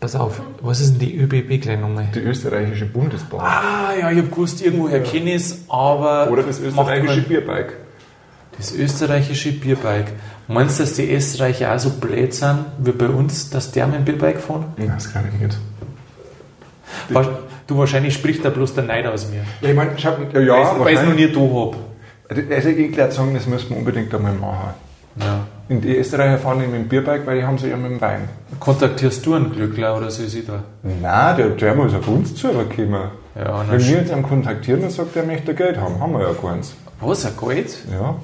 Pass 0.04 0.16
auf, 0.18 0.42
was 0.62 0.82
ist 0.82 0.92
denn 0.92 1.00
die 1.00 1.18
ÖBB 1.18 1.62
gleich 1.62 1.80
nochmal? 1.80 2.08
Die 2.14 2.20
österreichische 2.20 2.84
Bundesbahn. 2.84 3.40
Ah, 3.40 3.94
ja, 3.98 4.12
ich 4.12 4.18
hab 4.18 4.32
gewusst, 4.32 4.62
irgendwoher 4.62 5.02
kenne 5.02 5.30
ich 5.30 5.36
es, 5.38 5.64
aber. 5.70 6.30
Oder 6.30 6.44
das 6.44 6.60
österreichische 6.60 7.22
Bierbike. 7.22 7.72
Das 8.58 8.74
österreichische 8.74 9.54
Bierbike. 9.54 10.12
Meinst 10.50 10.78
du, 10.78 10.84
dass 10.84 10.96
die 10.96 11.10
Österreicher 11.10 11.74
auch 11.74 11.80
so 11.80 11.90
blöd 11.92 12.34
sind 12.34 12.66
wie 12.80 12.92
bei 12.92 13.08
uns, 13.08 13.50
dass 13.50 13.72
die 13.72 13.80
mit 13.86 13.94
dem 13.96 14.04
Bierbike 14.04 14.42
fahren? 14.42 14.66
Nein, 14.76 14.92
das 14.94 15.10
glaube 15.10 15.30
ich 15.34 15.42
nicht. 15.42 15.58
Wa- 17.08 17.40
Du, 17.66 17.78
wahrscheinlich 17.78 18.14
spricht 18.14 18.44
da 18.44 18.50
bloß 18.50 18.74
der 18.74 18.84
Neid 18.84 19.06
aus 19.08 19.30
mir. 19.30 19.40
Ja, 19.62 19.70
ich 19.70 19.76
meine, 19.76 19.92
schau, 19.96 20.10
ja, 20.34 20.80
weil 20.80 20.92
ich 20.92 21.00
ja 21.00 21.02
es 21.04 21.08
noch 21.08 21.16
nie 21.16 21.32
da 21.32 21.40
hab. 21.40 22.52
Also 22.52 22.70
ich 22.70 22.92
glaube 22.92 23.12
sagen, 23.14 23.34
das 23.34 23.48
müssen 23.48 23.70
wir 23.70 23.78
unbedingt 23.78 24.14
einmal 24.14 24.34
machen. 24.34 24.74
Ja. 25.22 25.48
Und 25.70 25.82
die 25.82 25.96
Österreicher 25.98 26.38
fahren 26.40 26.60
nicht 26.60 26.72
mit 26.72 26.82
dem 26.82 26.88
Bierbike, 26.90 27.26
weil 27.26 27.38
die 27.38 27.46
haben 27.46 27.58
sie 27.58 27.70
ja 27.70 27.78
mit 27.78 27.92
dem 27.92 28.02
Wein. 28.02 28.28
Kontaktierst 28.60 29.26
du 29.26 29.36
einen 29.36 29.52
Glückler 29.52 29.98
oder 29.98 30.12
so 30.12 30.24
ist 30.24 30.48
da? 30.48 30.64
Nein, 30.84 31.38
der, 31.38 31.50
der 31.50 31.76
muss 31.76 31.94
auf 31.94 32.08
uns 32.08 32.36
zukommen. 32.36 32.68
Ja, 33.36 33.66
Wenn 33.70 33.80
wir 33.80 33.98
jetzt 33.98 34.12
einen 34.12 34.24
kontaktieren, 34.24 34.82
dann 34.82 34.90
sagt 34.90 35.16
er, 35.16 35.24
er 35.24 35.28
möchte 35.28 35.56
Geld 35.56 35.78
haben. 35.78 36.00
Haben 36.00 36.14
wir 36.14 36.22
ja 36.22 36.34
keins. 36.34 36.76
was, 37.00 37.26
ein 37.26 37.34
Geld? 37.40 37.78
Ja. 37.92 38.16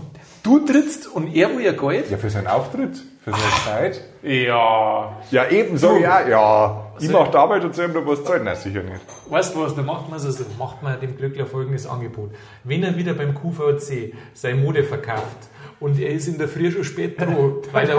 Du 0.43 0.59
trittst 0.59 1.07
und 1.07 1.33
er 1.33 1.49
will 1.49 1.65
ja 1.65 1.71
Geld? 1.71 2.11
Ja, 2.11 2.17
für 2.17 2.29
seinen 2.29 2.47
Auftritt, 2.47 2.97
für 3.23 3.31
seine 3.31 3.65
Zeit. 3.65 4.01
Ja. 4.21 5.13
Ja, 5.31 5.49
eben, 5.49 5.77
so, 5.77 5.97
ja, 5.97 6.27
ja. 6.27 6.85
Ich 6.99 7.09
mache 7.09 7.31
die 7.31 7.37
Arbeit 7.37 7.63
und 7.63 7.73
soll 7.73 7.85
ihm 7.85 7.93
noch 7.93 8.05
was 8.05 8.23
zahlen? 8.23 8.43
Nein, 8.43 8.55
sicher 8.55 8.83
nicht. 8.83 8.99
Weißt 9.29 9.55
du 9.55 9.61
was, 9.61 9.75
da 9.75 9.81
macht 9.81 10.09
man 10.09 10.19
so, 10.19 10.29
so 10.29 10.43
macht 10.57 10.83
man 10.83 10.99
dem 10.99 11.17
Glückler 11.17 11.45
folgendes 11.45 11.87
Angebot. 11.87 12.31
Wenn 12.63 12.83
er 12.83 12.95
wieder 12.97 13.13
beim 13.13 13.33
QVC 13.33 14.13
seine 14.33 14.61
Mode 14.61 14.83
verkauft 14.83 15.49
und 15.79 15.99
er 15.99 16.09
ist 16.09 16.27
in 16.27 16.37
der 16.37 16.47
Früh 16.47 16.71
schon 16.71 16.83
spät 16.83 17.19
dran, 17.19 17.35
weil 17.71 17.89
er 17.89 17.97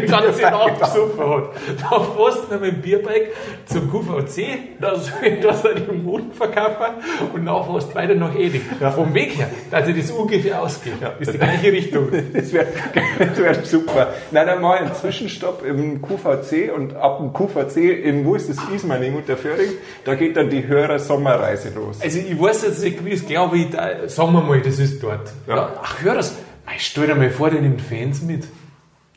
die 0.00 0.06
ganze 0.06 0.42
Nacht 0.42 0.80
gesoffen 0.80 1.28
hat, 1.28 1.50
dann 1.78 2.02
fährst 2.16 2.50
du 2.50 2.58
mit 2.58 2.72
dem 2.72 2.80
Bierbike 2.80 3.32
zum 3.66 3.90
QVC, 3.90 4.80
dass, 4.80 5.12
dass 5.42 5.64
er 5.64 5.74
die 5.74 5.92
Moden 5.92 6.32
verkaufen 6.32 6.94
und 7.34 7.44
dann 7.44 7.64
fährst 7.64 7.90
du 7.90 7.94
weiter 7.94 8.14
nach 8.14 8.34
Eding. 8.34 8.62
Vom 8.94 9.12
Weg 9.14 9.38
her, 9.38 9.50
dass 9.70 9.86
sich 9.86 9.96
das 9.96 10.10
ungefähr 10.10 10.62
ausgeht. 10.62 10.94
ist 11.20 11.32
die 11.32 11.38
gleiche 11.38 11.72
Richtung. 11.72 12.08
Das 12.38 12.52
wäre 12.52 12.66
das 13.18 13.38
wär 13.38 13.64
super. 13.64 14.12
Nein, 14.30 14.46
dann 14.46 14.58
ich 14.58 14.80
einen 14.80 14.94
Zwischenstopp 14.94 15.64
im 15.64 16.00
QVC 16.00 16.72
und 16.74 16.94
ab 16.94 17.18
dem 17.18 17.32
QVC 17.32 18.04
in, 18.04 18.24
wo 18.24 18.34
ist 18.34 18.48
das, 18.48 18.58
Ismaning 18.74 19.16
und 19.16 19.28
der 19.28 19.36
Föhring, 19.36 19.70
da 20.04 20.14
geht 20.14 20.36
dann 20.36 20.50
die 20.50 20.66
Hörer-Sommerreise 20.66 21.70
los. 21.74 22.00
Also 22.02 22.18
ich 22.18 22.40
weiß 22.40 22.62
jetzt 22.62 22.82
nicht, 22.82 23.04
wie 23.04 23.12
es 23.12 23.26
glaube 23.26 23.58
ich, 23.58 23.70
da, 23.70 24.08
sagen 24.08 24.32
wir 24.32 24.42
mal, 24.42 24.60
das 24.60 24.78
ist 24.78 25.02
dort. 25.02 25.30
Ja. 25.46 25.56
Ja. 25.56 25.72
Ach, 25.82 26.02
hör 26.02 26.14
Mei, 26.68 26.74
Stell 26.78 27.06
dir 27.06 27.14
mal 27.14 27.30
vor, 27.30 27.48
der 27.50 27.62
nimmt 27.62 27.80
Fans 27.80 28.20
mit. 28.22 28.44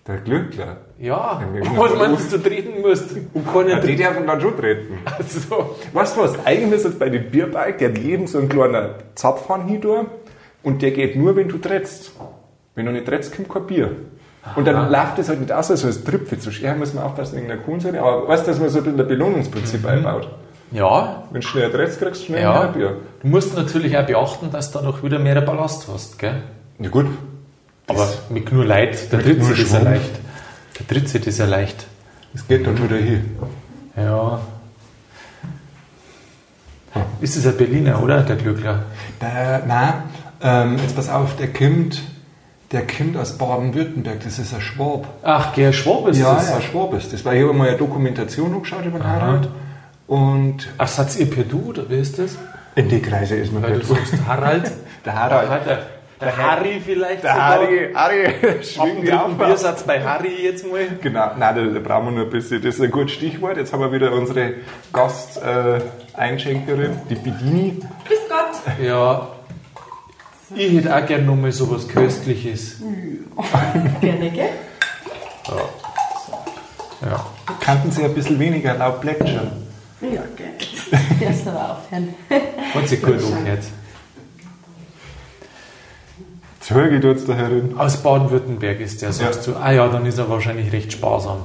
Der 0.07 0.17
Glückler. 0.17 0.77
Ja, 0.97 1.41
was 1.75 1.95
meinst 1.95 2.31
du, 2.31 2.37
du 2.37 2.49
treten 2.49 2.81
musst? 2.81 3.11
Und 3.33 3.45
keiner 3.45 3.69
Ja, 3.71 3.79
die 3.79 3.95
dürfen 3.95 4.25
dann 4.25 4.39
schon 4.39 4.55
treten. 4.57 4.99
Also, 5.05 5.75
Weißt 5.91 6.15
du 6.15 6.21
was? 6.21 6.45
Eigentlich 6.45 6.79
ist 6.79 6.85
es 6.85 6.97
bei 6.97 7.09
dem 7.09 7.29
Bierbike, 7.29 7.77
der 7.77 7.89
hat 7.89 7.97
jedem 7.97 8.25
so 8.25 8.39
ein 8.39 8.47
kleiner 8.47 8.95
Zapfhahn 9.15 9.67
hin 9.67 9.81
und 10.63 10.81
der 10.81 10.91
geht 10.91 11.17
nur, 11.17 11.35
wenn 11.35 11.49
du 11.49 11.57
trittst. 11.57 12.13
Wenn 12.73 12.85
du 12.85 12.93
nicht 12.93 13.05
trittst, 13.05 13.35
kommt 13.35 13.49
kein 13.49 13.67
Bier. 13.67 13.91
Und 14.55 14.65
dann 14.65 14.89
läuft 14.89 15.17
das 15.17 15.27
halt 15.27 15.41
nicht 15.41 15.51
aus, 15.51 15.67
so 15.67 15.87
als 15.87 16.03
zu 16.03 16.51
scheren, 16.51 16.79
muss 16.79 16.93
man 16.93 17.03
aufpassen 17.03 17.37
wegen 17.37 17.47
der 17.49 17.57
Kohlensäure. 17.57 17.99
Aber 17.99 18.27
weißt 18.29 18.47
du, 18.47 18.51
dass 18.51 18.59
man 18.59 18.69
so 18.69 18.79
ein 18.79 18.95
Belohnungsprinzip 18.95 19.85
einbaut? 19.85 20.29
Ja, 20.71 21.25
Wenn 21.31 21.41
du 21.41 21.47
schnell 21.47 21.65
Adresse 21.65 21.99
kriegst, 21.99 22.25
schnell 22.25 22.43
ja. 22.43 22.61
ein 22.61 22.73
Bier. 22.73 22.97
Du 23.21 23.27
musst 23.27 23.55
natürlich 23.55 23.97
auch 23.97 24.05
beachten, 24.05 24.51
dass 24.51 24.71
du 24.71 24.79
da 24.79 24.85
noch 24.85 25.03
wieder 25.03 25.19
mehr 25.19 25.41
Ballast 25.41 25.89
hast, 25.91 26.17
gell? 26.17 26.41
Ja 26.79 26.89
gut. 26.89 27.07
Aber 27.91 28.09
mit 28.29 28.51
nur 28.51 28.65
Leid, 28.65 29.11
der 29.11 29.21
Tritt 29.21 29.41
ist 29.41 29.73
ja 29.73 29.79
leicht. 29.79 30.11
Der 30.79 30.87
Tritt 30.87 31.27
ist 31.27 31.37
ja 31.37 31.45
leicht. 31.45 31.85
Das 32.33 32.47
geht 32.47 32.65
dann 32.65 32.81
wieder 32.81 32.97
hin. 32.97 33.37
Ja. 33.95 34.39
Ist 37.21 37.35
es 37.37 37.45
ein 37.45 37.55
Berliner, 37.57 38.01
oder? 38.01 38.21
Der 38.21 38.35
Glückler. 38.35 38.83
Der, 39.21 39.63
nein, 39.67 39.93
ähm, 40.41 40.77
jetzt 40.77 40.95
pass 40.95 41.09
auf, 41.09 41.35
der 41.35 41.53
kommt, 41.53 42.01
der 42.71 42.85
kommt 42.87 43.15
aus 43.15 43.37
Baden-Württemberg, 43.37 44.23
das 44.23 44.39
ist 44.39 44.53
ein 44.53 44.61
Schwab. 44.61 45.07
Ach, 45.23 45.53
Gerhard 45.53 45.75
Schwab 45.75 46.07
ist 46.07 46.17
ja, 46.17 46.33
das. 46.33 46.49
ja, 46.49 46.61
Schwab 46.61 46.93
ist 46.93 47.13
das. 47.13 47.23
Weil 47.23 47.37
ich 47.37 47.43
habe 47.43 47.53
mal 47.53 47.69
eine 47.69 47.77
Dokumentation 47.77 48.53
angeschaut 48.53 48.85
über 48.85 48.99
den 48.99 49.07
Harald. 49.07 49.49
Und 50.07 50.67
Ach, 50.77 50.87
seid 50.87 51.15
ihr 51.17 51.29
per 51.29 51.43
Du, 51.43 51.69
oder 51.69 51.89
wie 51.89 51.95
ist 51.99 52.17
das? 52.19 52.37
in 52.75 52.87
die 52.87 53.01
Kreise 53.01 53.35
ist 53.35 53.51
man 53.51 53.63
Weil 53.63 53.79
du 53.79 53.85
sagst 53.85 54.13
Harald. 54.25 54.71
Der 55.05 55.13
Harald. 55.15 55.65
Der, 55.65 55.79
der 56.21 56.37
Harry 56.37 56.79
vielleicht 56.83 57.23
Der 57.23 57.31
sogar. 57.33 57.49
Harry, 57.49 57.89
Harry, 57.93 58.25
Ab 58.57 58.63
schwing 58.63 58.95
dem 58.95 59.01
die 59.01 59.07
dritten 59.09 59.17
auf. 59.17 59.37
Biersatz 59.37 59.83
bei 59.83 60.01
Harry 60.03 60.43
jetzt 60.43 60.65
mal. 60.71 60.87
Genau, 61.01 61.31
nein, 61.37 61.55
da, 61.55 61.63
da 61.65 61.79
brauchen 61.79 62.05
wir 62.05 62.11
nur 62.11 62.25
ein 62.25 62.29
bisschen. 62.29 62.61
Das 62.61 62.75
ist 62.75 62.81
ein 62.81 62.91
gutes 62.91 63.13
Stichwort. 63.13 63.57
Jetzt 63.57 63.73
haben 63.73 63.81
wir 63.81 63.91
wieder 63.91 64.11
unsere 64.13 64.53
Gast-Einschenkerin, 64.93 66.91
die 67.09 67.15
Bedini. 67.15 67.79
Grüß 68.07 68.19
Gott. 68.29 68.61
Ja. 68.85 69.27
Ich 70.53 70.73
hätte 70.73 70.95
auch 70.95 71.05
gerne 71.05 71.23
nochmal 71.23 71.51
so 71.51 71.69
was 71.71 71.87
Köstliches. 71.87 72.81
Gerne, 74.01 74.29
gell? 74.31 74.49
Ja. 77.01 77.25
Kannten 77.61 77.89
Sie 77.91 78.03
ein 78.03 78.13
bisschen 78.13 78.37
weniger 78.37 78.73
laut 78.75 79.01
plätschern? 79.01 79.51
Ja, 80.01 80.21
gell. 80.35 80.51
Erst 81.27 81.47
aber 81.47 81.71
aufhören. 81.71 82.13
Hat 82.73 82.87
sich 82.87 83.01
gut 83.01 83.15
angehört. 83.15 83.63
Da 86.73 87.33
herin. 87.33 87.75
Aus 87.77 87.97
Baden-Württemberg 87.97 88.79
ist 88.79 89.01
der, 89.01 89.11
sagst 89.13 89.47
du. 89.47 89.51
Ah 89.61 89.71
ja, 89.71 89.87
dann 89.87 90.05
ist 90.05 90.17
er 90.17 90.29
wahrscheinlich 90.29 90.71
recht 90.71 90.91
sparsam. 90.93 91.37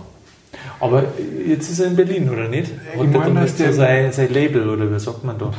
Aber 0.80 1.04
jetzt 1.46 1.70
ist 1.70 1.80
er 1.80 1.86
in 1.88 1.96
Berlin, 1.96 2.28
oder 2.30 2.48
nicht? 2.48 2.72
Hat 2.72 3.04
Ich 3.04 3.10
meine, 3.10 3.46
so 3.48 3.62
der- 3.64 3.72
sein, 3.72 4.12
sein 4.12 4.32
Label, 4.32 4.68
oder 4.68 4.90
wie 4.92 4.98
sagt 4.98 5.24
man 5.24 5.38
da? 5.38 5.50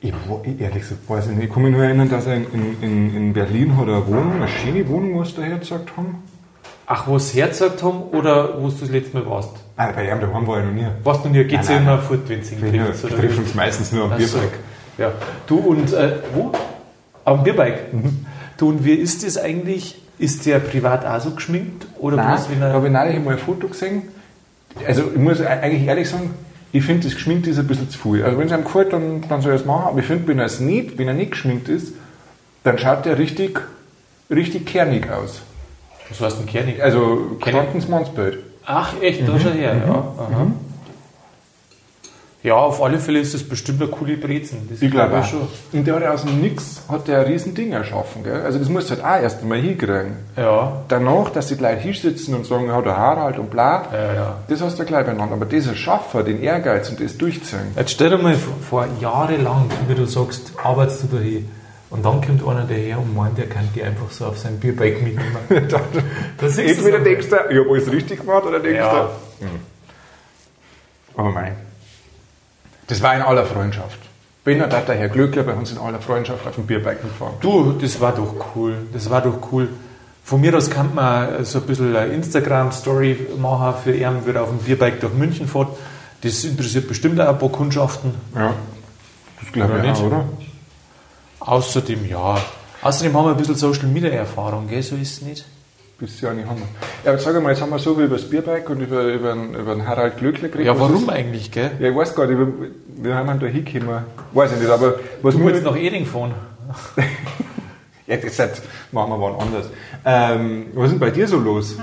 Ich, 0.00 0.12
ehrlich 0.60 0.80
gesagt 0.82 1.00
weiß 1.08 1.26
ich 1.28 1.32
nicht. 1.36 1.46
Ich 1.48 1.52
kann 1.54 1.62
mich 1.62 1.72
nur 1.72 1.82
erinnern, 1.82 2.10
dass 2.10 2.26
er 2.26 2.34
in, 2.36 2.46
in, 2.52 2.82
in, 2.82 3.16
in 3.16 3.32
Berlin 3.32 3.76
hat 3.76 3.88
eine 3.88 4.06
Wohnung, 4.06 4.34
eine 4.34 4.48
schöne 4.48 4.86
Wohnung, 4.88 5.18
was 5.18 5.34
daher 5.34 5.56
gesagt 5.58 5.96
haben. 5.96 6.22
Ach, 6.86 7.06
wo 7.06 7.18
sie 7.18 7.38
hergesagt 7.40 7.82
haben, 7.82 8.02
oder 8.12 8.60
wo 8.60 8.68
du 8.68 8.74
das 8.80 8.90
letzte 8.90 9.16
Mal 9.16 9.26
warst? 9.26 9.50
Ah, 9.76 9.90
bei 9.92 10.04
ihm 10.10 10.20
daheim 10.20 10.46
war 10.46 10.58
ich 10.60 10.66
noch 10.66 10.72
nie. 10.72 10.86
Warst 11.02 11.24
du 11.24 11.30
nie? 11.30 11.42
Geht's 11.44 11.68
ja 11.68 11.76
Nein, 11.76 11.82
immer 11.84 11.96
nein. 11.96 12.04
fort, 12.04 12.20
wenn 12.26 12.42
sie 12.42 12.56
ihn 12.56 12.72
Wir 12.72 12.84
trifft, 12.84 13.04
oder? 13.04 13.16
treffen 13.16 13.38
uns 13.38 13.54
meistens 13.54 13.92
nur 13.92 14.04
am 14.04 14.12
Ach 14.12 14.20
so. 14.20 14.38
Bierberg. 14.38 14.58
Ja. 14.98 15.12
Du 15.46 15.56
und, 15.56 15.92
äh, 15.94 16.12
wo? 16.34 16.52
Am 17.24 17.42
Bierbike. 17.42 17.78
Du, 18.56 18.68
und 18.68 18.84
wie 18.84 18.92
ist 18.94 19.26
das 19.26 19.38
eigentlich? 19.38 20.00
Ist 20.18 20.46
der 20.46 20.60
privat 20.60 21.04
auch 21.04 21.20
so 21.20 21.32
geschminkt? 21.32 21.86
Oder 21.98 22.16
Nein, 22.16 22.36
bloß, 22.36 22.50
wenn 22.50 22.60
da 22.60 22.72
habe 22.72 22.86
ich 22.86 22.92
neulich 22.92 23.24
mal 23.24 23.32
ein 23.32 23.38
Foto 23.38 23.66
gesehen. 23.66 24.02
Also 24.86 25.10
ich 25.12 25.18
muss 25.18 25.40
eigentlich 25.40 25.86
ehrlich 25.86 26.08
sagen, 26.08 26.30
ich 26.72 26.84
finde 26.84 27.04
das 27.04 27.14
geschminkt 27.14 27.46
ist 27.46 27.58
ein 27.58 27.66
bisschen 27.66 27.90
zu 27.90 27.98
viel. 27.98 28.24
Also 28.24 28.38
wenn 28.38 28.46
es 28.46 28.52
einem 28.52 28.64
gefällt, 28.64 28.92
dann, 28.92 29.22
dann 29.28 29.40
soll 29.42 29.52
er 29.52 29.56
es 29.56 29.64
machen. 29.64 29.88
Aber 29.88 29.98
ich 29.98 30.06
finde, 30.06 30.28
wenn 30.28 30.38
er 30.38 30.46
es 30.46 30.60
nicht, 30.60 30.98
wenn 30.98 31.08
er 31.08 31.14
nicht 31.14 31.32
geschminkt 31.32 31.68
ist, 31.68 31.94
dann 32.62 32.78
schaut 32.78 33.06
er 33.06 33.18
richtig, 33.18 33.60
richtig 34.30 34.66
kernig 34.66 35.10
aus. 35.10 35.42
was 36.08 36.20
heißt 36.20 36.38
denn 36.38 36.46
Kernig? 36.46 36.82
Also 36.82 37.36
Kernig? 37.40 37.60
Ach, 38.66 38.94
echt, 39.00 39.28
da 39.28 39.38
schau 39.38 39.50
her, 39.50 39.76
ja. 39.86 39.92
Aha. 39.92 40.46
Ja, 42.44 42.56
auf 42.56 42.82
alle 42.82 42.98
Fälle 42.98 43.20
ist 43.20 43.32
das 43.32 43.42
bestimmt 43.42 43.80
eine 43.80 43.90
coole 43.90 44.18
Brezen. 44.18 44.68
Das 44.70 44.82
Ich 44.82 44.90
glaube 44.90 45.18
auch. 45.18 45.24
schon. 45.24 45.48
Und 45.72 45.86
der 45.86 45.94
hat 45.94 46.02
ja 46.02 46.12
aus 46.12 46.26
dem 46.26 46.42
Nix 46.42 46.82
hat 46.90 47.08
der 47.08 47.20
ein 47.20 47.24
riesen 47.24 47.54
Ding 47.54 47.72
erschaffen. 47.72 48.22
Gell? 48.22 48.42
Also 48.42 48.58
das 48.58 48.68
musst 48.68 48.90
du 48.90 48.94
halt 48.96 49.02
auch 49.02 49.22
erst 49.22 49.40
einmal 49.40 49.58
hinkriegen. 49.60 50.12
Ja, 50.36 50.82
Danach, 50.88 51.30
dass 51.30 51.46
die 51.46 51.56
gleich 51.56 51.80
hinsitzen 51.82 52.34
und 52.34 52.44
sagen, 52.44 52.66
ja, 52.66 52.82
der 52.82 52.98
Harald 52.98 53.38
und 53.38 53.48
bla, 53.50 53.86
ja, 53.90 54.12
ja. 54.14 54.36
das 54.46 54.60
hast 54.60 54.78
du 54.78 54.84
gleich 54.84 55.06
beieinander. 55.06 55.36
Aber 55.36 55.46
dieser 55.46 55.74
Schaffer, 55.74 56.22
den 56.22 56.42
Ehrgeiz 56.42 56.90
und 56.90 57.00
das 57.00 57.16
Durchziehen, 57.16 57.72
Jetzt 57.76 57.92
stell 57.92 58.10
dir 58.10 58.18
mal 58.18 58.34
vor, 58.34 58.86
jahrelang, 59.00 59.70
wie 59.88 59.94
du 59.94 60.04
sagst, 60.04 60.52
arbeitest 60.62 61.04
du 61.04 61.16
da 61.16 61.22
hin. 61.22 61.48
Und 61.88 62.04
dann 62.04 62.20
kommt 62.20 62.46
einer 62.46 62.66
daher 62.66 62.98
und 62.98 63.14
meint, 63.16 63.38
der 63.38 63.46
kann 63.48 63.70
die 63.74 63.82
einfach 63.82 64.10
so 64.10 64.26
auf 64.26 64.36
sein 64.36 64.60
Bierbike 64.60 65.00
mitnehmen. 65.02 65.38
da, 65.70 65.80
Da 66.36 66.48
siehst 66.48 66.58
du's 66.78 66.84
entweder 66.84 66.98
denkst 66.98 67.28
du, 67.30 67.36
ich 67.48 67.58
habe 67.58 67.70
alles 67.70 67.90
richtig 67.90 68.20
gemacht, 68.20 68.44
oder 68.44 68.60
denkst 68.60 68.80
Ja. 68.80 69.08
du, 69.40 69.46
hm. 69.46 69.50
aber 71.16 71.30
mein, 71.30 71.52
das 72.86 73.02
war 73.02 73.14
in 73.14 73.22
aller 73.22 73.44
Freundschaft. 73.44 73.98
Bin 74.44 74.62
und 74.62 74.70
der 74.70 74.94
Herr 74.94 75.08
Glöckler 75.08 75.42
bei 75.42 75.54
uns 75.54 75.72
in 75.72 75.78
aller 75.78 76.00
Freundschaft 76.00 76.46
auf 76.46 76.54
dem 76.54 76.66
Bierbike 76.66 77.00
gefahren. 77.00 77.34
Du, 77.40 77.72
das 77.72 77.98
war 78.00 78.12
doch 78.12 78.34
cool. 78.54 78.76
Das 78.92 79.08
war 79.08 79.22
doch 79.22 79.38
cool. 79.50 79.70
Von 80.22 80.40
mir 80.40 80.54
aus 80.54 80.68
kann 80.70 80.94
man 80.94 81.44
so 81.44 81.60
ein 81.60 81.66
bisschen 81.66 81.96
eine 81.96 82.12
Instagram-Story 82.12 83.28
machen 83.38 83.74
für 83.82 83.94
ihn, 83.94 84.26
wie 84.26 84.30
er 84.30 84.42
auf 84.42 84.50
dem 84.50 84.58
Bierbike 84.58 85.00
durch 85.00 85.14
München 85.14 85.48
fährt. 85.48 85.68
Das 86.22 86.44
interessiert 86.44 86.88
bestimmt 86.88 87.20
auch 87.20 87.28
ein 87.28 87.38
paar 87.38 87.50
Kundschaften. 87.50 88.14
Ja, 88.34 88.54
das 89.40 89.52
glaube 89.52 89.74
ich 89.74 89.80
auch, 89.80 89.82
nicht? 89.82 90.02
oder? 90.02 90.24
Außerdem, 91.40 92.08
ja. 92.08 92.38
Außerdem 92.82 93.16
haben 93.16 93.24
wir 93.26 93.30
ein 93.30 93.36
bisschen 93.36 93.56
Social 93.56 93.86
Media 93.86 94.10
Erfahrung, 94.10 94.66
gell? 94.68 94.82
So 94.82 94.96
ist 94.96 95.12
es 95.12 95.22
nicht. 95.22 95.44
Bis 95.98 96.20
ja 96.20 96.32
nicht 96.32 96.48
haben 96.48 96.58
wir. 96.58 96.66
Ja, 97.04 97.12
aber 97.12 97.18
sag 97.18 97.40
mal, 97.40 97.50
jetzt 97.50 97.62
haben 97.62 97.70
wir 97.70 97.78
so 97.78 97.94
viel 97.94 98.04
über 98.04 98.16
das 98.16 98.28
Bierbike 98.28 98.68
und 98.68 98.80
über, 98.80 99.04
über, 99.04 99.32
den, 99.32 99.54
über 99.54 99.74
den 99.74 99.86
Harald 99.86 100.16
Glöckler 100.16 100.48
geredet. 100.48 100.66
Ja, 100.66 100.78
warum 100.78 101.08
eigentlich, 101.08 101.52
gell? 101.52 101.70
Ja, 101.78 101.88
ich 101.88 101.96
weiß 101.96 102.14
gar 102.14 102.26
nicht, 102.26 102.38
wie 102.96 103.12
haben 103.12 103.26
wir 103.26 103.34
da 103.34 103.46
hingekommen? 103.46 104.04
Weiß 104.32 104.52
ich 104.52 104.58
nicht, 104.58 104.70
aber 104.70 104.94
was 105.22 105.36
Du 105.36 105.44
willst 105.44 105.62
nach 105.62 105.76
Eding 105.76 106.06
fahren. 106.06 106.34
Ja, 108.06 108.18
das 108.18 108.38
halt, 108.38 108.60
machen 108.92 109.12
wir 109.12 109.20
wann 109.20 109.34
anders. 109.40 109.70
Ähm, 110.04 110.66
was 110.74 110.86
ist 110.86 110.92
denn 110.92 111.00
bei 111.00 111.10
dir 111.10 111.26
so 111.26 111.38
los? 111.38 111.78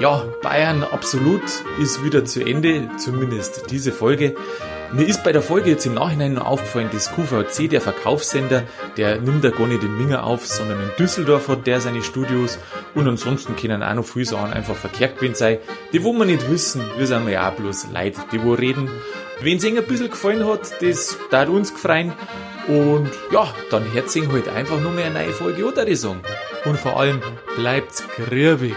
Ja, 0.00 0.24
Bayern 0.42 0.82
absolut 0.82 1.42
ist 1.78 2.02
wieder 2.02 2.24
zu 2.24 2.40
Ende, 2.42 2.88
zumindest 2.96 3.70
diese 3.70 3.92
Folge. 3.92 4.34
Mir 4.92 5.06
ist 5.06 5.22
bei 5.22 5.30
der 5.30 5.40
Folge 5.40 5.70
jetzt 5.70 5.86
im 5.86 5.94
Nachhinein 5.94 6.34
noch 6.34 6.46
aufgefallen, 6.46 6.90
das 6.92 7.12
QVC, 7.12 7.70
der 7.70 7.80
Verkaufssender, 7.80 8.64
der 8.96 9.20
nimmt 9.20 9.44
da 9.44 9.50
gar 9.50 9.68
nicht 9.68 9.84
in 9.84 9.96
Minger 9.96 10.24
auf, 10.24 10.44
sondern 10.44 10.80
in 10.80 10.90
Düsseldorf 10.98 11.46
hat 11.46 11.64
der 11.68 11.80
seine 11.80 12.02
Studios 12.02 12.58
und 12.96 13.06
ansonsten 13.06 13.54
können 13.54 13.84
auch 13.84 13.94
noch 13.94 14.04
viele 14.04 14.24
Sachen 14.24 14.52
einfach 14.52 14.74
verkehrt 14.74 15.16
gewesen 15.16 15.36
sein. 15.36 15.58
Die, 15.92 16.02
wo 16.02 16.12
wir 16.12 16.24
nicht 16.24 16.50
wissen, 16.50 16.82
wir 16.96 17.06
sind 17.06 17.28
ja 17.28 17.48
auch 17.48 17.54
bloß 17.54 17.86
Leute, 17.94 18.20
die 18.32 18.42
wo 18.42 18.54
reden. 18.54 18.90
Wenn 19.40 19.58
es 19.58 19.64
Ihnen 19.64 19.78
ein 19.78 19.86
bisschen 19.86 20.10
gefallen 20.10 20.44
hat, 20.44 20.82
das 20.82 21.16
hat 21.30 21.48
uns 21.48 21.72
gefreien. 21.72 22.12
Und 22.66 23.10
ja, 23.30 23.46
dann 23.70 23.92
hört 23.92 24.10
sich 24.10 24.28
halt 24.28 24.48
einfach 24.48 24.80
nur 24.80 24.90
mehr 24.90 25.06
eine 25.06 25.14
neue 25.14 25.32
Folge, 25.32 25.64
oder 25.64 25.84
die 25.84 25.94
sagen. 25.94 26.20
Und 26.64 26.78
vor 26.78 26.98
allem, 26.98 27.22
bleibt's 27.56 28.02
grübig. 28.16 28.76